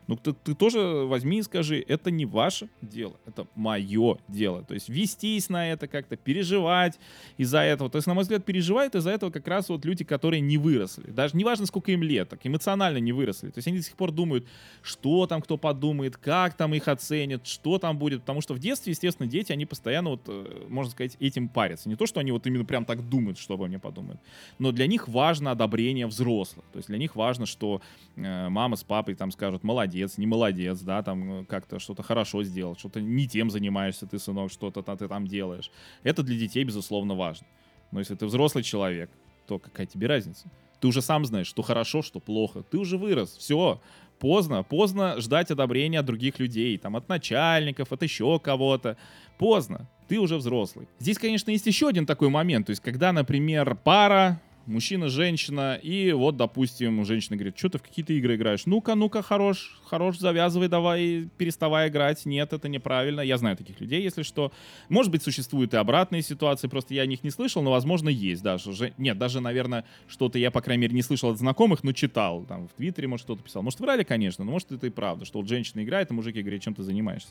Ну, 0.08 0.16
ты, 0.16 0.34
ты 0.34 0.54
тоже 0.54 0.80
возьми 0.80 1.40
и 1.40 1.44
скажи, 1.44 1.84
это 1.88 2.12
не 2.12 2.26
ваше 2.26 2.70
дело, 2.82 3.16
это 3.26 3.48
мое 3.56 4.18
дело. 4.28 4.64
То 4.64 4.74
есть 4.74 4.90
вестись 4.90 5.50
на 5.50 5.72
это 5.72 5.88
как-то, 5.88 6.18
переживать 6.18 7.00
из-за 7.38 7.60
этого. 7.60 7.90
То 7.90 7.98
есть, 7.98 8.08
на 8.08 8.14
мой 8.14 8.24
взгляд, 8.24 8.44
переживают 8.44 8.96
из-за 8.96 9.12
этого 9.12 9.32
как 9.32 9.48
раз 9.48 9.70
вот 9.70 9.86
люди, 9.86 10.04
которые 10.04 10.42
не 10.42 10.58
выросли. 10.58 11.10
Даже 11.10 11.38
неважно, 11.38 11.66
сколько 11.66 11.92
им 11.92 12.04
лет, 12.04 12.30
так 12.30 12.40
эмоционально 12.44 12.98
не 12.98 13.14
выросли. 13.14 13.50
То 13.50 13.60
есть 13.60 13.68
они 13.68 13.78
до 13.78 13.84
сих 13.84 13.96
пор 13.96 14.12
думают, 14.12 14.46
что 14.82 15.26
там 15.28 15.42
кто 15.42 15.58
подумает, 15.58 16.18
как 16.18 16.56
там 16.56 16.74
их 16.74 16.88
оценят, 16.88 17.48
что 17.48 17.80
там 17.80 17.98
будет. 17.98 18.22
Потому 18.22 18.42
что 18.42 18.54
в 18.54 18.60
детстве, 18.60 18.92
естественно, 18.92 19.28
дети, 19.28 19.52
они 19.52 19.66
постоянно, 19.66 20.12
вот, 20.12 20.22
э, 20.28 20.66
можно 20.68 20.92
сказать, 20.92 21.16
этим 21.20 21.48
парятся. 21.48 21.90
Не 21.90 21.96
то, 21.96 22.06
что 22.06 22.20
они 22.20 22.32
вот 22.32 22.46
именно 22.46 22.66
прям 22.66 22.86
так 22.86 23.08
думают, 23.08 23.38
что 23.38 23.54
обо 23.54 23.68
мне 23.68 23.80
подумают. 23.80 24.20
Но 24.60 24.72
для 24.72 24.88
них 24.88 25.08
важно 25.08 25.52
одобрение 25.52 26.08
взрослых. 26.08 26.66
То 26.74 26.78
есть 26.78 26.90
для 26.90 26.98
них 26.98 27.16
важно, 27.16 27.46
что 27.46 27.82
э, 28.16 28.50
мама 28.50 28.76
с 28.76 28.84
папой 28.84 29.16
там 29.16 29.32
скажут, 29.32 29.64
молодец, 29.64 29.93
молодец, 29.94 30.18
не 30.18 30.28
молодец, 30.28 30.80
да, 30.82 31.04
там 31.04 31.42
э, 31.42 31.46
как-то 31.46 31.80
что-то 31.80 32.04
хорошо 32.04 32.44
сделал, 32.44 32.76
что-то 32.76 33.02
не 33.02 33.28
тем 33.28 33.50
занимаешься 33.50 34.08
ты, 34.08 34.20
сынок, 34.20 34.52
что-то 34.52 34.82
ты 34.82 35.08
там 35.08 35.28
делаешь. 35.28 35.72
Это 36.04 36.24
для 36.24 36.38
детей, 36.38 36.64
безусловно, 36.64 37.16
важно. 37.16 37.48
Но 37.92 38.00
если 38.00 38.16
ты 38.16 38.26
взрослый 38.26 38.64
человек, 38.64 39.10
то 39.48 39.60
какая 39.60 39.86
тебе 39.86 40.08
разница? 40.08 40.50
Ты 40.80 40.88
уже 40.88 41.02
сам 41.02 41.26
знаешь, 41.26 41.48
что 41.48 41.62
хорошо, 41.62 42.02
что 42.02 42.20
плохо. 42.20 42.64
Ты 42.64 42.78
уже 42.78 42.98
вырос, 42.98 43.38
все. 43.38 43.80
Поздно, 44.20 44.64
поздно 44.64 45.22
ждать 45.22 45.52
одобрения 45.52 46.00
от 46.00 46.06
других 46.06 46.40
людей, 46.40 46.78
там, 46.78 46.96
от 46.96 47.10
начальников, 47.10 47.92
от 47.92 48.04
еще 48.04 48.40
кого-то. 48.40 48.98
Поздно, 49.38 49.88
ты 50.08 50.20
уже 50.20 50.38
взрослый. 50.38 50.88
Здесь, 51.00 51.18
конечно, 51.18 51.52
есть 51.52 51.68
еще 51.68 51.88
один 51.88 52.06
такой 52.06 52.30
момент, 52.30 52.66
то 52.66 52.72
есть, 52.72 52.82
когда, 52.82 53.12
например, 53.12 53.76
пара 53.76 54.42
мужчина, 54.66 55.10
женщина, 55.10 55.80
и 55.82 56.12
вот, 56.12 56.38
допустим, 56.38 57.04
женщина 57.06 57.36
говорит, 57.36 57.58
что 57.58 57.70
ты 57.70 57.78
в 57.78 57.84
какие-то 57.84 58.14
игры 58.14 58.36
играешь? 58.36 58.66
Ну-ка, 58.66 58.96
ну-ка, 58.96 59.22
хорош, 59.22 59.80
хорош, 59.86 60.18
завязывай, 60.18 60.68
давай, 60.68 61.30
переставай 61.38 61.90
играть. 61.90 62.26
Нет, 62.26 62.54
это 62.54 62.70
неправильно. 62.70 63.22
Я 63.22 63.38
знаю 63.38 63.58
таких 63.58 63.80
людей, 63.80 64.02
если 64.02 64.24
что. 64.24 64.52
Может 64.90 65.12
быть, 65.12 65.24
существуют 65.24 65.74
и 65.74 65.78
обратные 65.78 66.22
ситуации, 66.22 66.68
просто 66.68 66.94
я 66.94 67.04
о 67.04 67.06
них 67.06 67.24
не 67.24 67.30
слышал, 67.30 67.62
но, 67.62 67.72
возможно, 67.72 68.10
есть 68.10 68.44
даже. 68.44 68.94
Нет, 68.98 69.18
даже, 69.18 69.40
наверное, 69.40 69.86
что-то 70.08 70.40
я, 70.40 70.52
по 70.52 70.62
крайней 70.62 70.84
мере, 70.84 70.96
не 70.96 71.04
слышал 71.04 71.30
от 71.32 71.38
знакомых, 71.38 71.84
но 71.84 71.94
читал. 71.94 72.46
Там 72.46 72.68
в 72.68 72.74
Твиттере, 72.74 73.08
может, 73.08 73.26
кто-то 73.26 73.44
писал. 73.44 73.64
Может, 73.64 73.80
врали, 73.80 74.04
конечно, 74.04 74.44
но 74.44 74.52
может, 74.52 74.72
это 74.72 74.88
и 74.88 74.90
правда, 74.90 75.26
что 75.26 75.40
вот 75.40 75.48
женщина 75.48 75.84
играет, 75.84 76.12
а 76.12 76.14
мужики 76.14 76.42
говорят, 76.42 76.62
чем 76.62 76.74
ты 76.74 76.84
занимаешься. 76.84 77.30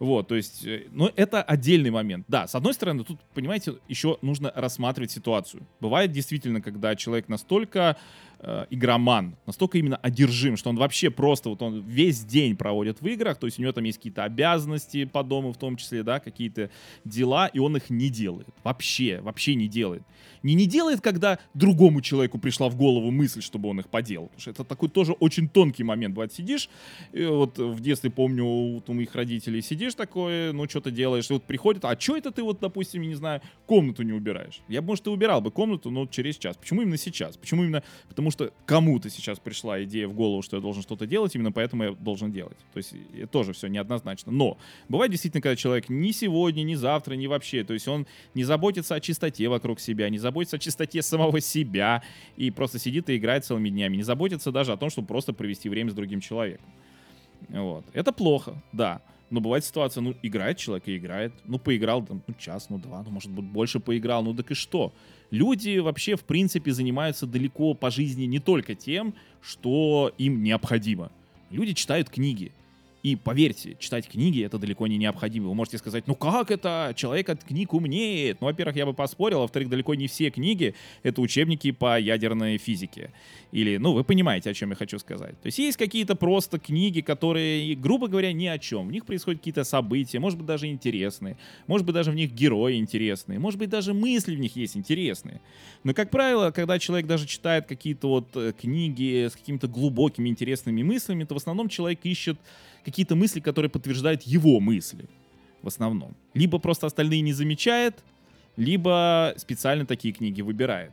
Вот, 0.00 0.28
то 0.28 0.34
есть, 0.34 0.66
ну, 0.92 1.10
это 1.14 1.42
отдельный 1.42 1.90
момент. 1.90 2.24
Да, 2.26 2.46
с 2.46 2.54
одной 2.54 2.72
стороны, 2.72 3.04
тут, 3.04 3.20
понимаете, 3.34 3.74
еще 3.86 4.16
нужно 4.22 4.50
рассматривать 4.56 5.10
ситуацию. 5.10 5.66
Бывает 5.78 6.10
действительно, 6.10 6.62
когда 6.62 6.96
человек 6.96 7.28
настолько 7.28 7.98
э, 8.40 8.66
игроман, 8.70 9.36
настолько 9.46 9.78
именно 9.78 9.96
одержим, 9.96 10.56
что 10.56 10.70
он 10.70 10.76
вообще 10.76 11.10
просто, 11.10 11.48
вот 11.50 11.62
он 11.62 11.82
весь 11.82 12.24
день 12.24 12.56
проводит 12.56 13.00
в 13.00 13.06
играх, 13.06 13.38
то 13.38 13.46
есть 13.46 13.58
у 13.58 13.62
него 13.62 13.72
там 13.72 13.84
есть 13.84 13.98
какие-то 13.98 14.24
обязанности 14.24 15.04
по 15.04 15.22
дому 15.22 15.52
в 15.52 15.58
том 15.58 15.76
числе, 15.76 16.02
да, 16.02 16.20
какие-то 16.20 16.70
дела, 17.04 17.46
и 17.46 17.58
он 17.58 17.76
их 17.76 17.90
не 17.90 18.08
делает. 18.08 18.48
Вообще, 18.64 19.20
вообще 19.20 19.54
не 19.54 19.68
делает. 19.68 20.02
Не 20.42 20.54
не 20.54 20.66
делает, 20.66 21.00
когда 21.00 21.38
другому 21.54 22.00
человеку 22.00 22.38
пришла 22.38 22.68
в 22.68 22.76
голову 22.76 23.10
мысль, 23.10 23.42
чтобы 23.42 23.68
он 23.68 23.80
их 23.80 23.88
поделал. 23.88 24.26
Потому 24.26 24.40
что 24.40 24.50
это 24.50 24.64
такой 24.64 24.88
тоже 24.88 25.12
очень 25.12 25.48
тонкий 25.48 25.84
момент. 25.84 26.14
Бывает, 26.14 26.32
сидишь, 26.32 26.70
и 27.12 27.24
вот 27.24 27.58
в 27.58 27.80
детстве 27.80 28.10
помню, 28.10 28.44
вот 28.44 28.88
у 28.88 28.94
моих 28.94 29.14
родителей 29.14 29.60
сидишь 29.60 29.94
такое, 29.94 30.52
ну 30.52 30.68
что 30.68 30.80
ты 30.80 30.90
делаешь, 30.90 31.28
и 31.30 31.32
вот 31.34 31.44
приходит, 31.44 31.84
а 31.84 31.98
что 31.98 32.16
это 32.16 32.30
ты 32.30 32.42
вот, 32.42 32.60
допустим, 32.60 33.02
не 33.02 33.14
знаю, 33.14 33.42
комнату 33.66 34.02
не 34.02 34.12
убираешь? 34.12 34.60
Я 34.68 34.82
может, 34.82 35.06
и 35.06 35.10
убирал 35.10 35.40
бы 35.40 35.50
комнату, 35.50 35.90
но 35.90 36.06
через 36.06 36.36
час. 36.36 36.56
Почему 36.56 36.82
именно 36.82 36.96
сейчас? 36.96 37.36
Почему 37.36 37.64
именно? 37.64 37.82
Потому 38.08 38.29
что 38.30 38.52
кому-то 38.66 39.10
сейчас 39.10 39.38
пришла 39.38 39.82
идея 39.84 40.08
в 40.08 40.14
голову, 40.14 40.42
что 40.42 40.56
я 40.56 40.62
должен 40.62 40.82
что-то 40.82 41.06
делать, 41.06 41.34
именно 41.34 41.52
поэтому 41.52 41.84
я 41.84 41.92
должен 41.92 42.32
делать. 42.32 42.56
То 42.72 42.78
есть 42.78 42.94
это 43.14 43.26
тоже 43.28 43.52
все 43.52 43.68
неоднозначно. 43.68 44.32
Но 44.32 44.58
бывает 44.88 45.10
действительно, 45.10 45.40
когда 45.40 45.56
человек 45.56 45.88
ни 45.88 46.10
сегодня, 46.10 46.62
ни 46.62 46.74
завтра, 46.74 47.14
ни 47.14 47.26
вообще, 47.26 47.64
то 47.64 47.72
есть 47.72 47.88
он 47.88 48.06
не 48.34 48.44
заботится 48.44 48.94
о 48.94 49.00
чистоте 49.00 49.48
вокруг 49.48 49.80
себя, 49.80 50.08
не 50.08 50.18
заботится 50.18 50.56
о 50.56 50.58
чистоте 50.58 51.02
самого 51.10 51.40
себя 51.40 52.02
и 52.36 52.50
просто 52.50 52.78
сидит 52.78 53.08
и 53.10 53.16
играет 53.16 53.44
целыми 53.44 53.68
днями, 53.68 53.96
не 53.96 54.02
заботится 54.02 54.52
даже 54.52 54.72
о 54.72 54.76
том, 54.76 54.90
чтобы 54.90 55.08
просто 55.08 55.32
провести 55.32 55.68
время 55.68 55.90
с 55.90 55.94
другим 55.94 56.20
человеком. 56.20 56.66
Вот. 57.48 57.84
Это 57.92 58.12
плохо, 58.12 58.62
да. 58.72 59.00
Но 59.30 59.40
бывает 59.40 59.64
ситуация, 59.64 60.00
ну, 60.00 60.14
играет 60.22 60.58
человек 60.58 60.88
и 60.88 60.96
играет. 60.96 61.32
Ну, 61.44 61.58
поиграл 61.58 62.04
там, 62.04 62.22
ну, 62.26 62.34
час, 62.34 62.66
ну, 62.68 62.78
два, 62.78 63.02
ну, 63.04 63.10
может 63.10 63.30
быть, 63.30 63.44
больше 63.44 63.78
поиграл. 63.78 64.24
Ну, 64.24 64.34
так 64.34 64.50
и 64.50 64.54
что? 64.54 64.92
Люди 65.30 65.78
вообще, 65.78 66.16
в 66.16 66.24
принципе, 66.24 66.72
занимаются 66.72 67.26
далеко 67.26 67.74
по 67.74 67.90
жизни 67.90 68.24
не 68.24 68.40
только 68.40 68.74
тем, 68.74 69.14
что 69.40 70.12
им 70.18 70.42
необходимо. 70.42 71.12
Люди 71.50 71.74
читают 71.74 72.10
книги. 72.10 72.52
И 73.02 73.16
поверьте, 73.16 73.76
читать 73.78 74.06
книги 74.08 74.44
это 74.44 74.58
далеко 74.58 74.86
не 74.86 74.98
необходимо. 74.98 75.48
Вы 75.48 75.54
можете 75.54 75.78
сказать, 75.78 76.06
ну 76.06 76.14
как 76.14 76.50
это? 76.50 76.92
Человек 76.94 77.30
от 77.30 77.42
книг 77.42 77.72
умнеет. 77.72 78.40
Ну, 78.40 78.46
во-первых, 78.46 78.76
я 78.76 78.84
бы 78.84 78.92
поспорил, 78.92 79.38
а 79.38 79.40
во-вторых, 79.42 79.70
далеко 79.70 79.94
не 79.94 80.06
все 80.06 80.30
книги 80.30 80.74
это 81.02 81.22
учебники 81.22 81.70
по 81.70 81.98
ядерной 81.98 82.58
физике. 82.58 83.10
Или, 83.52 83.78
ну, 83.78 83.94
вы 83.94 84.04
понимаете, 84.04 84.50
о 84.50 84.54
чем 84.54 84.70
я 84.70 84.76
хочу 84.76 84.98
сказать. 84.98 85.40
То 85.40 85.46
есть 85.46 85.58
есть 85.58 85.78
какие-то 85.78 86.14
просто 86.14 86.58
книги, 86.58 87.00
которые, 87.00 87.74
грубо 87.74 88.06
говоря, 88.06 88.32
ни 88.32 88.46
о 88.46 88.58
чем. 88.58 88.88
В 88.88 88.92
них 88.92 89.06
происходят 89.06 89.40
какие-то 89.40 89.64
события, 89.64 90.18
может 90.18 90.38
быть, 90.38 90.46
даже 90.46 90.66
интересные. 90.66 91.38
Может 91.66 91.86
быть, 91.86 91.94
даже 91.94 92.10
в 92.10 92.14
них 92.14 92.32
герои 92.32 92.76
интересные. 92.76 93.38
Может 93.38 93.58
быть, 93.58 93.70
даже 93.70 93.94
мысли 93.94 94.36
в 94.36 94.38
них 94.38 94.56
есть 94.56 94.76
интересные. 94.76 95.40
Но, 95.84 95.94
как 95.94 96.10
правило, 96.10 96.50
когда 96.50 96.78
человек 96.78 97.06
даже 97.06 97.26
читает 97.26 97.66
какие-то 97.66 98.08
вот 98.08 98.36
э, 98.36 98.52
книги 98.52 99.28
с 99.28 99.36
какими-то 99.36 99.68
глубокими, 99.68 100.28
интересными 100.28 100.82
мыслями, 100.82 101.24
то 101.24 101.34
в 101.34 101.38
основном 101.38 101.68
человек 101.68 102.00
ищет 102.02 102.38
какие-то 102.84 103.16
мысли, 103.16 103.40
которые 103.40 103.70
подтверждают 103.70 104.22
его 104.22 104.60
мысли 104.60 105.08
в 105.62 105.68
основном. 105.68 106.16
Либо 106.34 106.58
просто 106.58 106.86
остальные 106.86 107.20
не 107.20 107.32
замечает, 107.32 108.02
либо 108.56 109.34
специально 109.36 109.86
такие 109.86 110.14
книги 110.14 110.42
выбирает. 110.42 110.92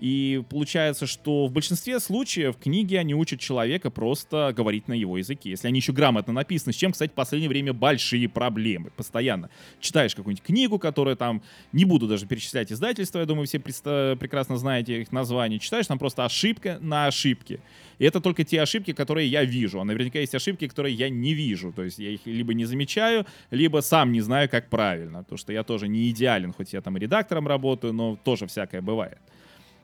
И 0.00 0.42
получается, 0.48 1.06
что 1.06 1.46
в 1.46 1.52
большинстве 1.52 2.00
случаев 2.00 2.56
книги, 2.56 2.94
они 2.94 3.14
учат 3.14 3.38
человека 3.38 3.90
просто 3.90 4.50
говорить 4.56 4.88
на 4.88 4.94
его 4.94 5.18
языке. 5.18 5.50
Если 5.50 5.68
они 5.68 5.80
еще 5.80 5.92
грамотно 5.92 6.32
написаны, 6.32 6.72
с 6.72 6.76
чем, 6.76 6.92
кстати, 6.92 7.10
в 7.10 7.14
последнее 7.14 7.50
время 7.50 7.74
большие 7.74 8.26
проблемы. 8.26 8.90
Постоянно 8.96 9.50
читаешь 9.78 10.14
какую-нибудь 10.14 10.42
книгу, 10.42 10.78
которая 10.78 11.16
там, 11.16 11.42
не 11.72 11.84
буду 11.84 12.08
даже 12.08 12.26
перечислять 12.26 12.72
издательства, 12.72 13.18
я 13.18 13.26
думаю, 13.26 13.46
все 13.46 13.58
прекрасно 13.60 14.56
знаете 14.56 15.02
их 15.02 15.12
название, 15.12 15.58
читаешь, 15.58 15.86
там 15.86 15.98
просто 15.98 16.24
ошибка 16.24 16.78
на 16.80 17.06
ошибке. 17.06 17.60
И 17.98 18.04
это 18.06 18.22
только 18.22 18.42
те 18.42 18.62
ошибки, 18.62 18.94
которые 18.94 19.28
я 19.28 19.44
вижу. 19.44 19.82
А 19.82 19.84
наверняка 19.84 20.18
есть 20.18 20.34
ошибки, 20.34 20.66
которые 20.66 20.94
я 20.94 21.10
не 21.10 21.34
вижу. 21.34 21.74
То 21.74 21.84
есть 21.84 21.98
я 21.98 22.08
их 22.08 22.20
либо 22.24 22.54
не 22.54 22.64
замечаю, 22.64 23.26
либо 23.50 23.80
сам 23.80 24.12
не 24.12 24.22
знаю, 24.22 24.48
как 24.48 24.70
правильно. 24.70 25.18
Потому 25.24 25.36
что 25.36 25.52
я 25.52 25.62
тоже 25.62 25.88
не 25.88 26.08
идеален, 26.08 26.54
хоть 26.54 26.72
я 26.72 26.80
там 26.80 26.96
редактором 26.96 27.46
работаю, 27.46 27.92
но 27.92 28.16
тоже 28.16 28.46
всякое 28.46 28.80
бывает. 28.80 29.18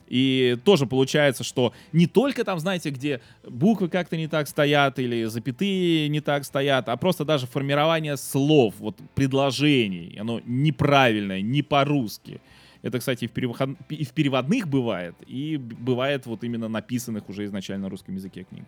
И 0.08 0.56
тоже 0.64 0.86
получается, 0.86 1.44
что 1.44 1.72
не 1.92 2.06
только 2.06 2.44
там, 2.44 2.58
знаете, 2.58 2.90
где 2.90 3.20
буквы 3.44 3.88
как-то 3.88 4.16
не 4.16 4.28
так 4.28 4.48
стоят 4.48 4.98
или 4.98 5.24
запятые 5.24 6.08
не 6.08 6.20
так 6.20 6.44
стоят, 6.44 6.88
а 6.88 6.96
просто 6.96 7.24
даже 7.24 7.46
формирование 7.46 8.16
слов, 8.16 8.74
вот 8.78 8.96
предложений, 9.14 10.16
оно 10.20 10.40
неправильное, 10.44 11.40
не 11.40 11.62
по-русски. 11.62 12.40
Это, 12.82 13.00
кстати, 13.00 13.24
и 13.24 13.26
в, 13.26 13.32
перевод... 13.32 13.56
и 13.88 14.04
в 14.04 14.12
переводных 14.12 14.68
бывает, 14.68 15.16
и 15.26 15.56
бывает 15.56 16.26
вот 16.26 16.44
именно 16.44 16.68
написанных 16.68 17.28
уже 17.28 17.44
изначально 17.46 17.84
на 17.84 17.90
русском 17.90 18.14
языке 18.14 18.44
книг. 18.48 18.64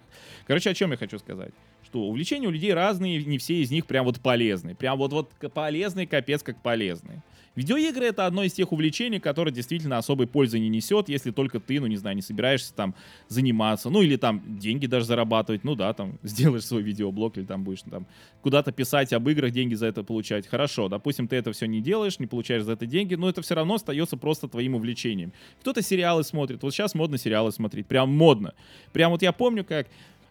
Короче, 0.47 0.71
о 0.71 0.75
чем 0.75 0.91
я 0.91 0.97
хочу 0.97 1.21
сказать? 1.21 1.53
Что 1.85 2.01
увлечения 2.01 2.49
у 2.49 2.51
людей 2.51 2.75
разные, 2.75 3.23
не 3.23 3.39
все 3.39 3.63
из 3.63 3.71
них 3.71 3.87
прям 3.87 4.05
вот 4.05 4.19
полезные. 4.21 4.75
Прям 4.75 4.99
вот, 4.99 5.13
вот 5.13 5.31
полезные, 5.53 6.09
капец 6.09 6.43
как 6.43 6.61
полезные. 6.63 7.23
Видеоигры 7.59 8.07
это 8.07 8.25
одно 8.25 8.45
из 8.45 8.53
тех 8.53 8.71
увлечений, 8.71 9.19
которое 9.19 9.51
действительно 9.51 9.99
особой 9.99 10.29
пользы 10.29 10.61
не 10.61 10.69
несет, 10.69 11.09
если 11.09 11.33
только 11.33 11.59
ты, 11.59 11.81
ну 11.81 11.89
не 11.89 11.97
знаю, 11.97 12.15
не 12.15 12.23
собираешься 12.23 12.73
там 12.73 12.95
заниматься, 13.27 13.91
ну 13.91 14.01
или 14.01 14.15
там 14.15 14.61
деньги 14.61 14.87
даже 14.87 15.07
зарабатывать, 15.07 15.65
ну 15.65 15.75
да, 15.75 15.93
там 15.93 16.21
сделаешь 16.23 16.65
свой 16.65 16.83
видеоблог 16.83 17.37
или 17.37 17.45
там 17.45 17.65
будешь 17.65 17.83
там 17.83 18.07
куда-то 18.43 18.71
писать 18.71 19.13
об 19.13 19.29
играх, 19.29 19.51
деньги 19.51 19.75
за 19.75 19.87
это 19.87 20.05
получать. 20.05 20.47
Хорошо, 20.47 20.89
допустим, 20.89 21.27
ты 21.27 21.35
это 21.35 21.51
все 21.51 21.67
не 21.67 21.81
делаешь, 21.81 22.21
не 22.21 22.29
получаешь 22.29 22.63
за 22.63 22.75
это 22.75 22.87
деньги, 22.87 23.17
но 23.17 23.29
это 23.29 23.43
все 23.43 23.57
равно 23.57 23.75
остается 23.75 24.17
просто 24.17 24.47
твоим 24.47 24.77
увлечением. 24.77 25.33
Кто-то 25.59 25.83
сериалы 25.83 26.23
смотрит, 26.23 26.63
вот 26.63 26.73
сейчас 26.73 26.95
модно 26.95 27.19
сериалы 27.19 27.51
смотреть, 27.51 27.89
прям 27.89 28.09
модно. 28.09 28.55
Прям 28.93 29.11
вот 29.11 29.23
я 29.23 29.33
помню, 29.33 29.65
как 29.65 29.89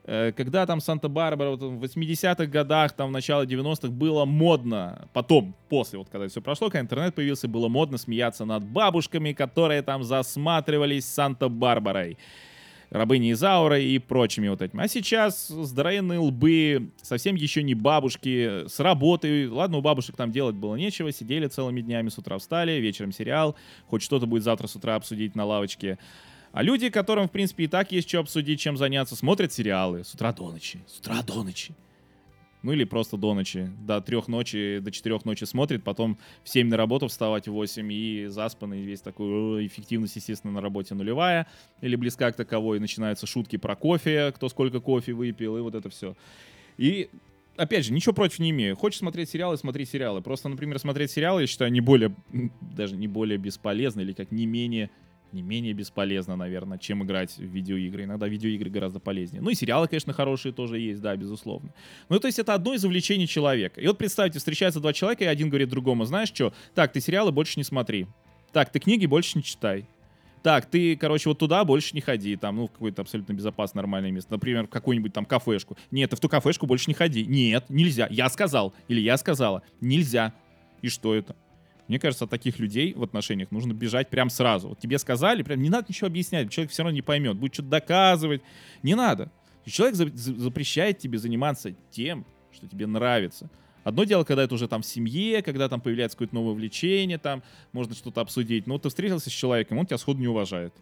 когда 0.08 0.66
там 0.66 0.80
Санта-Барбара 0.80 1.50
вот 1.50 1.62
в 1.62 1.84
80-х 1.84 2.46
годах, 2.46 2.94
там 2.94 3.10
в 3.10 3.12
начало 3.12 3.46
90-х 3.46 3.90
было 3.90 4.24
модно, 4.24 5.10
потом, 5.12 5.54
после, 5.68 6.00
вот 6.00 6.08
когда 6.10 6.30
все 6.30 6.42
прошло, 6.42 6.70
когда 6.70 6.80
интернет 6.80 7.14
появился, 7.14 7.50
было 7.50 7.68
модно 7.68 7.98
смеяться 7.98 8.46
над 8.46 8.64
бабушками, 8.64 9.34
которые 9.34 9.82
там 9.82 10.06
засматривались 10.06 11.06
Санта-Барбарой. 11.06 12.18
Рабыни 12.90 13.34
Изаура 13.34 13.78
и 13.78 14.00
прочими 14.00 14.48
вот 14.48 14.62
этими. 14.62 14.82
А 14.82 14.88
сейчас 14.88 15.50
здоровенные 15.50 16.20
лбы, 16.20 16.92
совсем 17.02 17.36
еще 17.36 17.62
не 17.62 17.76
бабушки, 17.76 18.66
с 18.68 18.80
работы. 18.80 19.52
Ладно, 19.52 19.80
у 19.80 19.82
бабушек 19.82 20.16
там 20.16 20.32
делать 20.32 20.56
было 20.56 20.76
нечего, 20.76 21.12
сидели 21.12 21.48
целыми 21.48 21.82
днями, 21.82 22.08
с 22.08 22.18
утра 22.18 22.38
встали, 22.38 22.80
вечером 22.80 23.12
сериал, 23.12 23.58
хоть 23.88 24.04
что-то 24.04 24.26
будет 24.26 24.44
завтра 24.44 24.68
с 24.68 24.76
утра 24.78 24.96
обсудить 24.96 25.36
на 25.36 25.44
лавочке. 25.44 25.98
А 26.58 26.64
люди, 26.64 26.90
которым, 26.90 27.28
в 27.28 27.32
принципе, 27.32 27.66
и 27.66 27.68
так 27.68 27.92
есть 27.92 28.10
что 28.10 28.18
обсудить, 28.18 28.60
чем 28.60 28.78
заняться, 28.78 29.16
смотрят 29.16 29.54
сериалы 29.54 30.04
с 30.04 30.16
утра 30.16 30.34
до 30.34 30.50
ночи. 30.50 30.80
С 30.88 30.98
утра 30.98 31.22
до 31.22 31.44
ночи. 31.44 31.76
Ну 32.64 32.72
или 32.72 32.84
просто 32.84 33.16
до 33.16 33.36
ночи. 33.36 33.70
До 33.86 34.02
трех 34.02 34.28
ночи, 34.28 34.80
до 34.80 34.90
четырех 34.90 35.24
ночи 35.24 35.44
смотрит, 35.44 35.84
потом 35.84 36.18
в 36.44 36.50
7 36.50 36.68
на 36.68 36.76
работу 36.76 37.10
вставать 37.10 37.48
в 37.48 37.52
8 37.52 37.94
и 37.94 38.26
заспанный 38.26 38.82
весь 38.82 39.02
такой 39.02 39.68
эффективность, 39.68 40.16
естественно, 40.16 40.52
на 40.52 40.62
работе 40.62 40.96
нулевая 40.96 41.46
или 41.82 41.96
близка 41.96 42.32
к 42.32 42.36
таковой. 42.36 42.80
Начинаются 42.80 43.28
шутки 43.28 43.58
про 43.58 43.76
кофе, 43.76 44.32
кто 44.36 44.50
сколько 44.50 44.80
кофе 44.80 45.14
выпил 45.14 45.58
и 45.58 45.62
вот 45.62 45.76
это 45.76 45.92
все. 45.92 46.16
И 46.78 47.12
опять 47.56 47.86
же, 47.86 47.94
ничего 47.94 48.14
против 48.14 48.40
не 48.40 48.50
имею. 48.50 48.76
Хочешь 48.76 48.98
смотреть 48.98 49.30
сериалы, 49.30 49.58
смотри 49.58 49.86
сериалы. 49.86 50.24
Просто, 50.24 50.50
например, 50.50 50.80
смотреть 50.80 51.12
сериалы, 51.12 51.42
я 51.42 51.48
считаю, 51.48 51.72
не 51.72 51.82
более, 51.82 52.16
даже 52.62 52.96
не 52.96 53.08
более 53.08 53.38
бесполезно 53.38 54.02
или 54.02 54.14
как 54.14 54.32
не 54.32 54.48
менее 54.48 54.90
не 55.34 55.42
менее 55.42 55.74
бесполезно, 55.74 56.36
наверное, 56.36 56.78
чем 56.78 57.04
играть 57.04 57.38
в 57.38 57.42
видеоигры. 57.42 58.04
Иногда 58.04 58.28
видеоигры 58.28 58.70
гораздо 58.70 59.00
полезнее. 59.00 59.42
Ну 59.42 59.50
и 59.50 59.56
сериалы, 59.56 59.88
конечно, 59.88 60.14
хорошие 60.14 60.54
тоже 60.54 60.80
есть, 60.80 61.02
да, 61.02 61.16
безусловно. 61.16 61.74
Ну, 62.10 62.20
то 62.20 62.28
есть 62.28 62.40
это 62.40 62.54
одно 62.54 62.74
из 62.74 62.84
увлечений 62.86 63.28
человека. 63.28 63.82
И 63.82 63.88
вот 63.88 63.98
представьте, 63.98 64.40
встречаются 64.40 64.80
два 64.80 64.94
человека, 64.94 65.24
и 65.24 65.28
один 65.28 65.50
говорит 65.50 65.70
другому, 65.70 66.06
знаешь 66.06 66.30
что, 66.30 66.54
так, 66.76 66.92
ты 66.92 67.00
сериалы 67.00 67.32
больше 67.32 67.60
не 67.60 67.64
смотри. 67.64 68.08
Так, 68.52 68.72
ты 68.72 68.80
книги 68.80 69.06
больше 69.06 69.38
не 69.38 69.44
читай. 69.44 69.86
Так, 70.44 70.66
ты, 70.66 70.96
короче, 70.96 71.30
вот 71.30 71.40
туда 71.40 71.66
больше 71.66 71.94
не 71.94 72.02
ходи, 72.02 72.36
там, 72.38 72.56
ну, 72.56 72.68
в 72.68 72.72
какое-то 72.72 73.02
абсолютно 73.02 73.34
безопасное, 73.34 73.82
нормальное 73.82 74.12
место. 74.12 74.32
Например, 74.32 74.66
в 74.66 74.70
какую-нибудь 74.70 75.12
там 75.12 75.26
кафешку. 75.26 75.78
Нет, 75.92 76.12
ты 76.12 76.16
в 76.16 76.20
ту 76.20 76.30
кафешку 76.30 76.66
больше 76.66 76.86
не 76.90 76.94
ходи. 76.94 77.26
Нет, 77.26 77.66
нельзя. 77.70 78.08
Я 78.10 78.30
сказал. 78.30 78.74
Или 78.88 79.02
я 79.02 79.18
сказала. 79.18 79.64
Нельзя. 79.82 80.34
И 80.82 80.90
что 80.90 81.16
это? 81.16 81.36
Мне 81.88 82.00
кажется, 82.00 82.26
от 82.26 82.32
таких 82.32 82.60
людей 82.60 82.94
в 82.94 83.04
отношениях 83.04 83.52
нужно 83.52 83.74
бежать 83.74 84.10
прям 84.10 84.30
сразу. 84.30 84.70
Вот 84.70 84.80
тебе 84.80 84.98
сказали, 84.98 85.44
прям 85.44 85.62
не 85.62 85.70
надо 85.70 85.88
ничего 85.90 86.08
объяснять, 86.08 86.52
человек 86.52 86.72
все 86.72 86.84
равно 86.84 86.96
не 86.96 87.02
поймет, 87.02 87.38
будет 87.38 87.54
что-то 87.54 87.70
доказывать. 87.70 88.42
Не 88.84 88.96
надо. 88.96 89.32
И 89.66 89.72
человек 89.72 89.96
за- 89.96 90.10
запрещает 90.14 91.00
тебе 91.00 91.18
заниматься 91.18 91.74
тем, 91.90 92.26
что 92.52 92.68
тебе 92.68 92.88
нравится. 92.88 93.50
Одно 93.84 94.04
дело, 94.04 94.26
когда 94.26 94.44
это 94.44 94.54
уже 94.54 94.68
там 94.68 94.82
в 94.82 94.86
семье, 94.86 95.42
когда 95.42 95.70
там 95.70 95.80
появляется 95.80 96.18
какое-то 96.18 96.36
новое 96.36 96.54
влечение, 96.54 97.18
там 97.18 97.42
можно 97.72 97.96
что-то 97.96 98.20
обсудить. 98.20 98.68
Но 98.68 98.74
вот 98.74 98.82
ты 98.82 98.90
встретился 98.90 99.30
с 99.30 99.34
человеком, 99.34 99.78
он 99.78 99.86
тебя 99.86 99.98
сходу 99.98 100.20
не 100.20 100.28
уважает. 100.28 100.74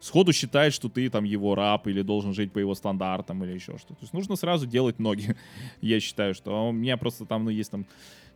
Сходу 0.00 0.32
считает, 0.32 0.72
что 0.72 0.88
ты 0.88 1.10
там 1.10 1.24
его 1.24 1.54
раб 1.54 1.86
или 1.86 2.00
должен 2.00 2.32
жить 2.32 2.52
по 2.52 2.58
его 2.58 2.74
стандартам 2.74 3.44
или 3.44 3.52
еще 3.52 3.76
что-то. 3.76 3.94
То 3.94 4.02
есть 4.02 4.14
нужно 4.14 4.36
сразу 4.36 4.66
делать 4.66 4.98
ноги. 4.98 5.36
Я 5.82 6.00
считаю, 6.00 6.34
что 6.34 6.68
у 6.68 6.72
меня 6.72 6.96
просто 6.96 7.26
там, 7.26 7.44
ну, 7.44 7.50
есть 7.50 7.70
там 7.70 7.86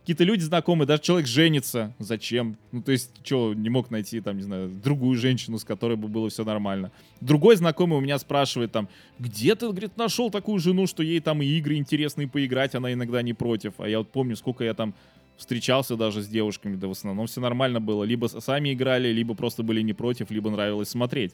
какие-то 0.05 0.23
люди 0.23 0.41
знакомые, 0.41 0.85
даже 0.85 1.01
человек 1.01 1.27
женится. 1.27 1.95
Зачем? 1.97 2.57
Ну, 2.71 2.83
то 2.83 2.91
есть, 2.91 3.09
что, 3.23 3.55
не 3.55 3.69
мог 3.69 3.89
найти, 3.89 4.21
там, 4.21 4.37
не 4.37 4.43
знаю, 4.43 4.69
другую 4.69 5.17
женщину, 5.17 5.57
с 5.57 5.63
которой 5.63 5.97
бы 5.97 6.07
было 6.07 6.29
все 6.29 6.43
нормально. 6.43 6.91
Другой 7.21 7.55
знакомый 7.55 7.97
у 7.97 8.01
меня 8.01 8.19
спрашивает, 8.19 8.71
там, 8.71 8.87
где 9.17 9.55
ты, 9.55 9.67
говорит, 9.67 9.97
нашел 9.97 10.29
такую 10.29 10.59
жену, 10.59 10.85
что 10.85 11.01
ей 11.01 11.19
там 11.19 11.41
и 11.41 11.47
игры 11.47 11.77
интересные 11.77 12.27
поиграть, 12.27 12.75
она 12.75 12.93
иногда 12.93 13.23
не 13.23 13.33
против. 13.33 13.73
А 13.79 13.89
я 13.89 13.97
вот 13.97 14.11
помню, 14.11 14.35
сколько 14.35 14.63
я 14.63 14.75
там 14.75 14.93
встречался 15.37 15.95
даже 15.95 16.21
с 16.21 16.27
девушками, 16.27 16.75
да 16.75 16.87
в 16.87 16.91
основном 16.91 17.27
все 17.27 17.41
нормально 17.41 17.81
было. 17.81 18.03
Либо 18.03 18.27
сами 18.27 18.73
играли, 18.73 19.09
либо 19.09 19.35
просто 19.35 19.63
были 19.63 19.81
не 19.81 19.93
против, 19.93 20.31
либо 20.31 20.49
нравилось 20.49 20.89
смотреть. 20.89 21.33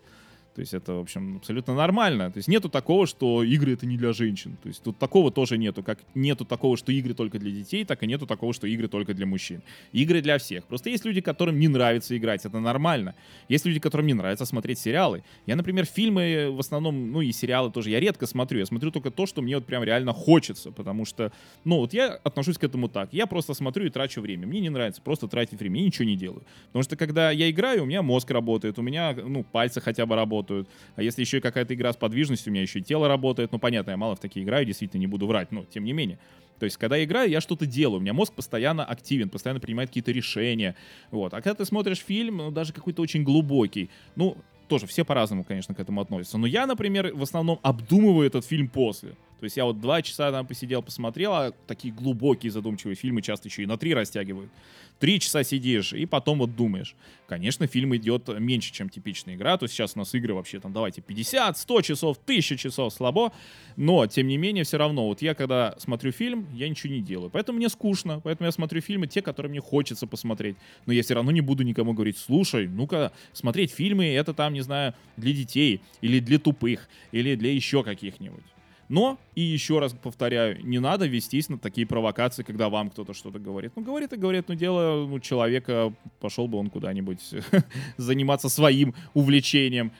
То 0.53 0.59
есть 0.59 0.73
это, 0.73 0.95
в 0.95 0.99
общем, 0.99 1.37
абсолютно 1.37 1.73
нормально. 1.73 2.29
То 2.29 2.37
есть 2.37 2.49
нету 2.49 2.67
такого, 2.67 3.07
что 3.07 3.41
игры 3.41 3.73
это 3.73 3.85
не 3.85 3.97
для 3.97 4.11
женщин. 4.11 4.57
То 4.61 4.67
есть 4.67 4.83
тут 4.83 4.97
такого 4.97 5.31
тоже 5.31 5.57
нету. 5.57 5.81
Как 5.81 5.99
нету 6.13 6.43
такого, 6.43 6.75
что 6.75 6.91
игры 6.91 7.13
только 7.13 7.39
для 7.39 7.51
детей, 7.51 7.85
так 7.85 8.03
и 8.03 8.07
нету 8.07 8.27
такого, 8.27 8.53
что 8.53 8.67
игры 8.67 8.89
только 8.89 9.13
для 9.13 9.25
мужчин. 9.25 9.61
Игры 9.93 10.21
для 10.21 10.37
всех. 10.37 10.65
Просто 10.65 10.89
есть 10.89 11.05
люди, 11.05 11.21
которым 11.21 11.57
не 11.57 11.69
нравится 11.69 12.17
играть. 12.17 12.45
Это 12.45 12.59
нормально. 12.59 13.15
Есть 13.47 13.65
люди, 13.65 13.79
которым 13.79 14.07
не 14.07 14.13
нравится 14.13 14.45
смотреть 14.45 14.79
сериалы. 14.79 15.23
Я, 15.45 15.55
например, 15.55 15.85
фильмы 15.85 16.49
в 16.51 16.59
основном, 16.59 17.11
ну 17.11 17.21
и 17.21 17.31
сериалы 17.31 17.71
тоже, 17.71 17.89
я 17.89 18.01
редко 18.01 18.25
смотрю. 18.27 18.59
Я 18.59 18.65
смотрю 18.65 18.91
только 18.91 19.09
то, 19.09 19.25
что 19.25 19.41
мне 19.41 19.55
вот 19.55 19.65
прям 19.65 19.83
реально 19.83 20.11
хочется. 20.11 20.71
Потому 20.71 21.05
что, 21.05 21.31
ну 21.63 21.77
вот 21.77 21.93
я 21.93 22.15
отношусь 22.23 22.57
к 22.57 22.63
этому 22.65 22.89
так. 22.89 23.13
Я 23.13 23.25
просто 23.25 23.53
смотрю 23.53 23.85
и 23.85 23.89
трачу 23.89 24.19
время. 24.19 24.47
Мне 24.47 24.59
не 24.59 24.69
нравится 24.69 25.01
просто 25.01 25.29
тратить 25.29 25.57
время. 25.57 25.79
Я 25.79 25.85
ничего 25.85 26.05
не 26.05 26.17
делаю. 26.17 26.43
Потому 26.67 26.83
что 26.83 26.97
когда 26.97 27.31
я 27.31 27.49
играю, 27.49 27.83
у 27.83 27.85
меня 27.85 28.01
мозг 28.01 28.29
работает, 28.31 28.77
у 28.77 28.81
меня, 28.81 29.13
ну, 29.13 29.45
пальцы 29.45 29.79
хотя 29.79 30.05
бы 30.05 30.15
работают 30.15 30.40
работают. 30.41 30.67
А 30.95 31.03
если 31.03 31.21
еще 31.21 31.37
и 31.37 31.41
какая-то 31.41 31.73
игра 31.73 31.93
с 31.93 31.97
подвижностью, 31.97 32.51
у 32.51 32.53
меня 32.53 32.61
еще 32.61 32.79
и 32.79 32.81
тело 32.81 33.07
работает. 33.07 33.51
Ну, 33.51 33.59
понятно, 33.59 33.91
я 33.91 33.97
мало 33.97 34.15
в 34.15 34.19
такие 34.19 34.43
играю, 34.43 34.65
действительно, 34.65 34.99
не 34.99 35.07
буду 35.07 35.27
врать, 35.27 35.51
но 35.51 35.65
тем 35.65 35.83
не 35.83 35.93
менее. 35.93 36.19
То 36.59 36.65
есть, 36.65 36.77
когда 36.77 36.95
я 36.95 37.03
играю, 37.05 37.29
я 37.29 37.41
что-то 37.41 37.65
делаю, 37.65 37.97
у 37.97 38.01
меня 38.01 38.13
мозг 38.13 38.33
постоянно 38.33 38.85
активен, 38.85 39.29
постоянно 39.29 39.59
принимает 39.59 39.89
какие-то 39.89 40.11
решения. 40.11 40.75
Вот. 41.09 41.33
А 41.33 41.41
когда 41.41 41.55
ты 41.55 41.65
смотришь 41.65 41.99
фильм, 41.99 42.37
ну, 42.37 42.51
даже 42.51 42.71
какой-то 42.73 43.01
очень 43.01 43.23
глубокий, 43.23 43.89
ну, 44.15 44.37
тоже 44.67 44.85
все 44.85 45.03
по-разному, 45.03 45.43
конечно, 45.43 45.73
к 45.73 45.79
этому 45.79 46.01
относятся. 46.01 46.37
Но 46.37 46.47
я, 46.47 46.67
например, 46.67 47.13
в 47.13 47.23
основном 47.23 47.59
обдумываю 47.63 48.27
этот 48.27 48.45
фильм 48.45 48.67
после. 48.67 49.15
То 49.41 49.45
есть 49.45 49.57
я 49.57 49.65
вот 49.65 49.81
два 49.81 50.03
часа 50.03 50.31
там 50.31 50.45
посидел, 50.45 50.83
посмотрел, 50.83 51.33
а 51.33 51.51
такие 51.65 51.91
глубокие 51.91 52.51
задумчивые 52.51 52.95
фильмы 52.95 53.23
часто 53.23 53.47
еще 53.47 53.63
и 53.63 53.65
на 53.65 53.75
три 53.75 53.95
растягивают. 53.95 54.51
Три 54.99 55.19
часа 55.19 55.43
сидишь, 55.43 55.93
и 55.93 56.05
потом 56.05 56.37
вот 56.37 56.55
думаешь. 56.55 56.95
Конечно, 57.27 57.65
фильм 57.65 57.95
идет 57.95 58.27
меньше, 58.27 58.71
чем 58.71 58.87
типичная 58.87 59.33
игра. 59.33 59.57
То 59.57 59.63
есть 59.63 59.73
сейчас 59.73 59.93
у 59.95 59.99
нас 59.99 60.13
игры 60.13 60.35
вообще 60.35 60.59
там, 60.59 60.73
давайте, 60.73 61.01
50, 61.01 61.57
100 61.57 61.81
часов, 61.81 62.17
1000 62.23 62.55
часов, 62.55 62.93
слабо. 62.93 63.33
Но, 63.77 64.05
тем 64.05 64.27
не 64.27 64.37
менее, 64.37 64.63
все 64.63 64.77
равно, 64.77 65.07
вот 65.07 65.23
я 65.23 65.33
когда 65.33 65.73
смотрю 65.79 66.11
фильм, 66.11 66.45
я 66.53 66.69
ничего 66.69 66.93
не 66.93 67.01
делаю. 67.01 67.31
Поэтому 67.31 67.57
мне 67.57 67.69
скучно. 67.69 68.21
Поэтому 68.23 68.45
я 68.45 68.51
смотрю 68.51 68.79
фильмы, 68.81 69.07
те, 69.07 69.23
которые 69.23 69.49
мне 69.49 69.59
хочется 69.59 70.05
посмотреть. 70.05 70.55
Но 70.85 70.93
я 70.93 71.01
все 71.01 71.15
равно 71.15 71.31
не 71.31 71.41
буду 71.41 71.63
никому 71.63 71.93
говорить, 71.93 72.19
слушай, 72.19 72.67
ну-ка, 72.67 73.11
смотреть 73.33 73.71
фильмы, 73.71 74.05
это 74.05 74.35
там, 74.35 74.53
не 74.53 74.61
знаю, 74.61 74.93
для 75.17 75.33
детей, 75.33 75.81
или 76.01 76.19
для 76.19 76.37
тупых, 76.37 76.87
или 77.11 77.33
для 77.33 77.51
еще 77.51 77.83
каких-нибудь. 77.83 78.43
Но, 78.91 79.17
и 79.35 79.41
еще 79.41 79.79
раз 79.79 79.93
повторяю, 79.93 80.61
не 80.65 80.79
надо 80.79 81.05
вестись 81.05 81.47
на 81.47 81.57
такие 81.57 81.87
провокации, 81.87 82.43
когда 82.43 82.67
вам 82.67 82.89
кто-то 82.89 83.13
что-то 83.13 83.39
говорит. 83.39 83.71
Ну, 83.77 83.83
говорит 83.83 84.11
и 84.11 84.17
говорит, 84.17 84.49
ну, 84.49 84.55
дело 84.55 85.07
ну, 85.07 85.17
человека, 85.21 85.93
пошел 86.19 86.49
бы 86.49 86.57
он 86.57 86.69
куда-нибудь 86.69 87.21
заниматься 87.97 88.49
своим 88.49 88.93
увлечением. 89.13 89.93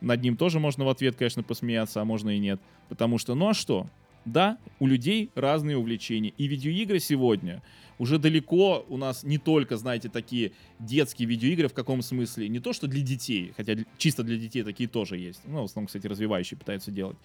Над 0.00 0.22
ним 0.22 0.36
тоже 0.36 0.60
можно 0.60 0.84
в 0.84 0.88
ответ, 0.88 1.16
конечно, 1.16 1.42
посмеяться, 1.42 2.00
а 2.00 2.04
можно 2.04 2.30
и 2.30 2.38
нет. 2.38 2.60
Потому 2.88 3.18
что, 3.18 3.34
ну 3.34 3.48
а 3.48 3.54
что? 3.54 3.88
Да, 4.24 4.58
у 4.78 4.86
людей 4.86 5.32
разные 5.34 5.76
увлечения. 5.76 6.32
И 6.38 6.46
видеоигры 6.46 7.00
сегодня 7.00 7.64
уже 7.98 8.18
далеко 8.18 8.84
у 8.88 8.96
нас 8.96 9.24
не 9.24 9.38
только, 9.38 9.76
знаете, 9.76 10.08
такие 10.08 10.52
детские 10.78 11.28
видеоигры 11.28 11.68
в 11.68 11.74
каком 11.74 12.02
смысле. 12.02 12.48
Не 12.48 12.60
то, 12.60 12.72
что 12.72 12.86
для 12.86 13.02
детей, 13.02 13.52
хотя 13.56 13.76
чисто 13.98 14.22
для 14.22 14.36
детей 14.36 14.62
такие 14.62 14.88
тоже 14.88 15.16
есть. 15.16 15.40
Ну, 15.44 15.62
в 15.62 15.64
основном, 15.64 15.86
кстати, 15.86 16.06
развивающие 16.06 16.58
пытаются 16.58 16.90
делать. 16.90 17.16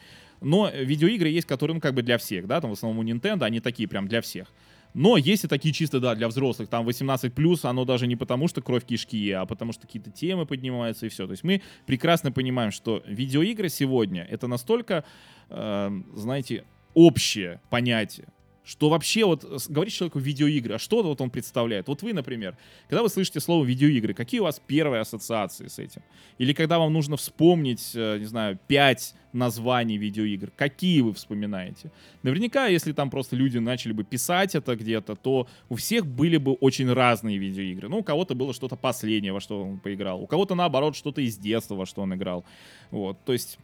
Но 0.42 0.70
видеоигры 0.70 1.30
есть, 1.30 1.48
которые, 1.48 1.76
ну, 1.76 1.82
как 1.82 1.94
бы 1.94 2.02
для 2.02 2.18
всех, 2.18 2.48
да, 2.48 2.62
там 2.62 2.72
в 2.72 2.74
основном 2.74 3.06
у 3.06 3.08
Nintendo, 3.08 3.44
они 3.44 3.60
такие 3.60 3.88
прям 3.88 4.08
для 4.08 4.22
всех. 4.22 4.48
Но 4.94 5.16
есть 5.18 5.46
и 5.46 5.48
такие 5.48 5.74
чисто, 5.74 6.00
да, 6.00 6.16
для 6.16 6.28
взрослых. 6.28 6.68
Там 6.68 6.88
18+, 6.88 7.60
оно 7.64 7.86
даже 7.86 8.08
не 8.08 8.16
потому, 8.16 8.48
что 8.48 8.62
кровь 8.62 8.86
кишки, 8.86 9.32
а 9.32 9.46
потому 9.46 9.72
что 9.72 9.88
какие-то 9.88 10.12
темы 10.12 10.46
поднимаются 10.46 11.06
и 11.06 11.10
все. 11.10 11.28
То 11.28 11.32
есть 11.32 11.44
мы 11.44 11.62
прекрасно 11.86 12.32
понимаем, 12.32 12.72
что 12.72 13.02
видеоигры 13.08 13.70
сегодня 13.70 14.24
это 14.30 14.48
настолько, 14.48 15.06
э, 15.50 16.02
знаете, 16.14 16.66
общее 16.94 17.62
понятие, 17.70 18.28
что 18.64 18.90
вообще 18.90 19.26
вот 19.26 19.44
говорит 19.70 19.94
человеку 19.94 20.20
видеоигры, 20.20 20.76
а 20.76 20.80
что 20.80 21.02
вот 21.02 21.20
он 21.20 21.30
представляет? 21.32 21.88
Вот 21.88 22.04
вы, 22.04 22.14
например, 22.14 22.56
когда 22.88 23.02
вы 23.02 23.10
слышите 23.10 23.40
слово 23.40 23.66
видеоигры, 23.66 24.14
какие 24.14 24.40
у 24.40 24.44
вас 24.44 24.62
первые 24.66 25.02
ассоциации 25.02 25.68
с 25.68 25.80
этим? 25.80 26.04
Или 26.38 26.54
когда 26.54 26.78
вам 26.78 26.94
нужно 26.94 27.18
вспомнить, 27.18 27.92
э, 27.96 28.20
не 28.20 28.26
знаю, 28.26 28.60
пять 28.68 29.16
названий 29.34 29.98
видеоигр, 29.98 30.52
какие 30.56 31.02
вы 31.02 31.14
вспоминаете? 31.14 31.92
Наверняка, 32.22 32.68
если 32.68 32.92
там 32.92 33.10
просто 33.10 33.36
люди 33.36 33.58
начали 33.58 33.94
бы 33.94 34.04
писать 34.04 34.54
это 34.54 34.76
где-то, 34.76 35.16
то 35.16 35.48
у 35.70 35.76
всех 35.76 36.06
были 36.06 36.38
бы 36.38 36.54
очень 36.54 36.92
разные 36.92 37.38
видеоигры. 37.38 37.90
Ну, 37.90 38.00
у 38.00 38.04
кого-то 38.04 38.36
было 38.36 38.54
что-то 38.54 38.76
последнее, 38.76 39.34
во 39.34 39.40
что 39.40 39.64
он 39.64 39.80
поиграл, 39.80 40.22
у 40.22 40.28
кого-то, 40.28 40.54
наоборот, 40.54 40.96
что-то 40.96 41.22
из 41.22 41.38
детства, 41.38 41.74
во 41.76 41.88
что 41.88 42.02
он 42.04 42.14
играл. 42.14 42.46
Вот, 42.92 43.18
то 43.26 43.34
есть 43.34 43.58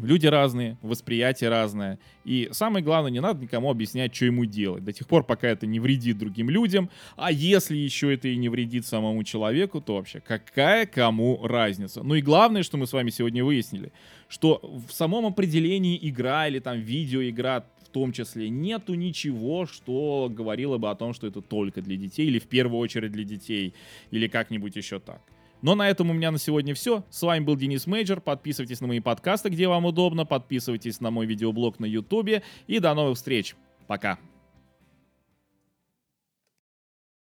Люди 0.00 0.26
разные, 0.26 0.78
восприятие 0.80 1.50
разное. 1.50 1.98
И 2.24 2.48
самое 2.52 2.84
главное, 2.84 3.10
не 3.10 3.20
надо 3.20 3.42
никому 3.42 3.70
объяснять, 3.70 4.14
что 4.14 4.26
ему 4.26 4.44
делать. 4.44 4.84
До 4.84 4.92
тех 4.92 5.08
пор, 5.08 5.24
пока 5.24 5.48
это 5.48 5.66
не 5.66 5.80
вредит 5.80 6.18
другим 6.18 6.50
людям. 6.50 6.88
А 7.16 7.32
если 7.32 7.76
еще 7.76 8.14
это 8.14 8.28
и 8.28 8.36
не 8.36 8.48
вредит 8.48 8.86
самому 8.86 9.24
человеку, 9.24 9.80
то 9.80 9.96
вообще 9.96 10.20
какая 10.20 10.86
кому 10.86 11.44
разница? 11.44 12.02
Ну 12.02 12.14
и 12.14 12.22
главное, 12.22 12.62
что 12.62 12.76
мы 12.76 12.86
с 12.86 12.92
вами 12.92 13.10
сегодня 13.10 13.44
выяснили, 13.44 13.92
что 14.28 14.60
в 14.88 14.92
самом 14.92 15.26
определении 15.26 15.98
игра 16.00 16.46
или 16.46 16.60
там 16.60 16.78
видеоигра 16.78 17.66
в 17.82 17.88
том 17.90 18.12
числе 18.12 18.50
нету 18.50 18.94
ничего, 18.94 19.66
что 19.66 20.30
говорило 20.30 20.78
бы 20.78 20.90
о 20.90 20.94
том, 20.94 21.14
что 21.14 21.26
это 21.26 21.40
только 21.40 21.80
для 21.82 21.96
детей 21.96 22.26
или 22.26 22.38
в 22.38 22.46
первую 22.46 22.78
очередь 22.78 23.12
для 23.12 23.24
детей 23.24 23.74
или 24.10 24.28
как-нибудь 24.28 24.76
еще 24.76 25.00
так. 25.00 25.22
Но 25.62 25.74
на 25.74 25.88
этом 25.88 26.10
у 26.10 26.12
меня 26.12 26.30
на 26.30 26.38
сегодня 26.38 26.74
все. 26.74 27.04
С 27.10 27.22
вами 27.22 27.44
был 27.44 27.56
Денис 27.56 27.86
Мейджор. 27.86 28.20
Подписывайтесь 28.20 28.80
на 28.80 28.86
мои 28.86 29.00
подкасты, 29.00 29.48
где 29.48 29.66
вам 29.68 29.86
удобно. 29.86 30.24
Подписывайтесь 30.24 31.00
на 31.00 31.10
мой 31.10 31.26
видеоблог 31.26 31.80
на 31.80 31.86
ютубе. 31.86 32.42
И 32.66 32.78
до 32.78 32.94
новых 32.94 33.16
встреч. 33.16 33.56
Пока. 33.86 34.18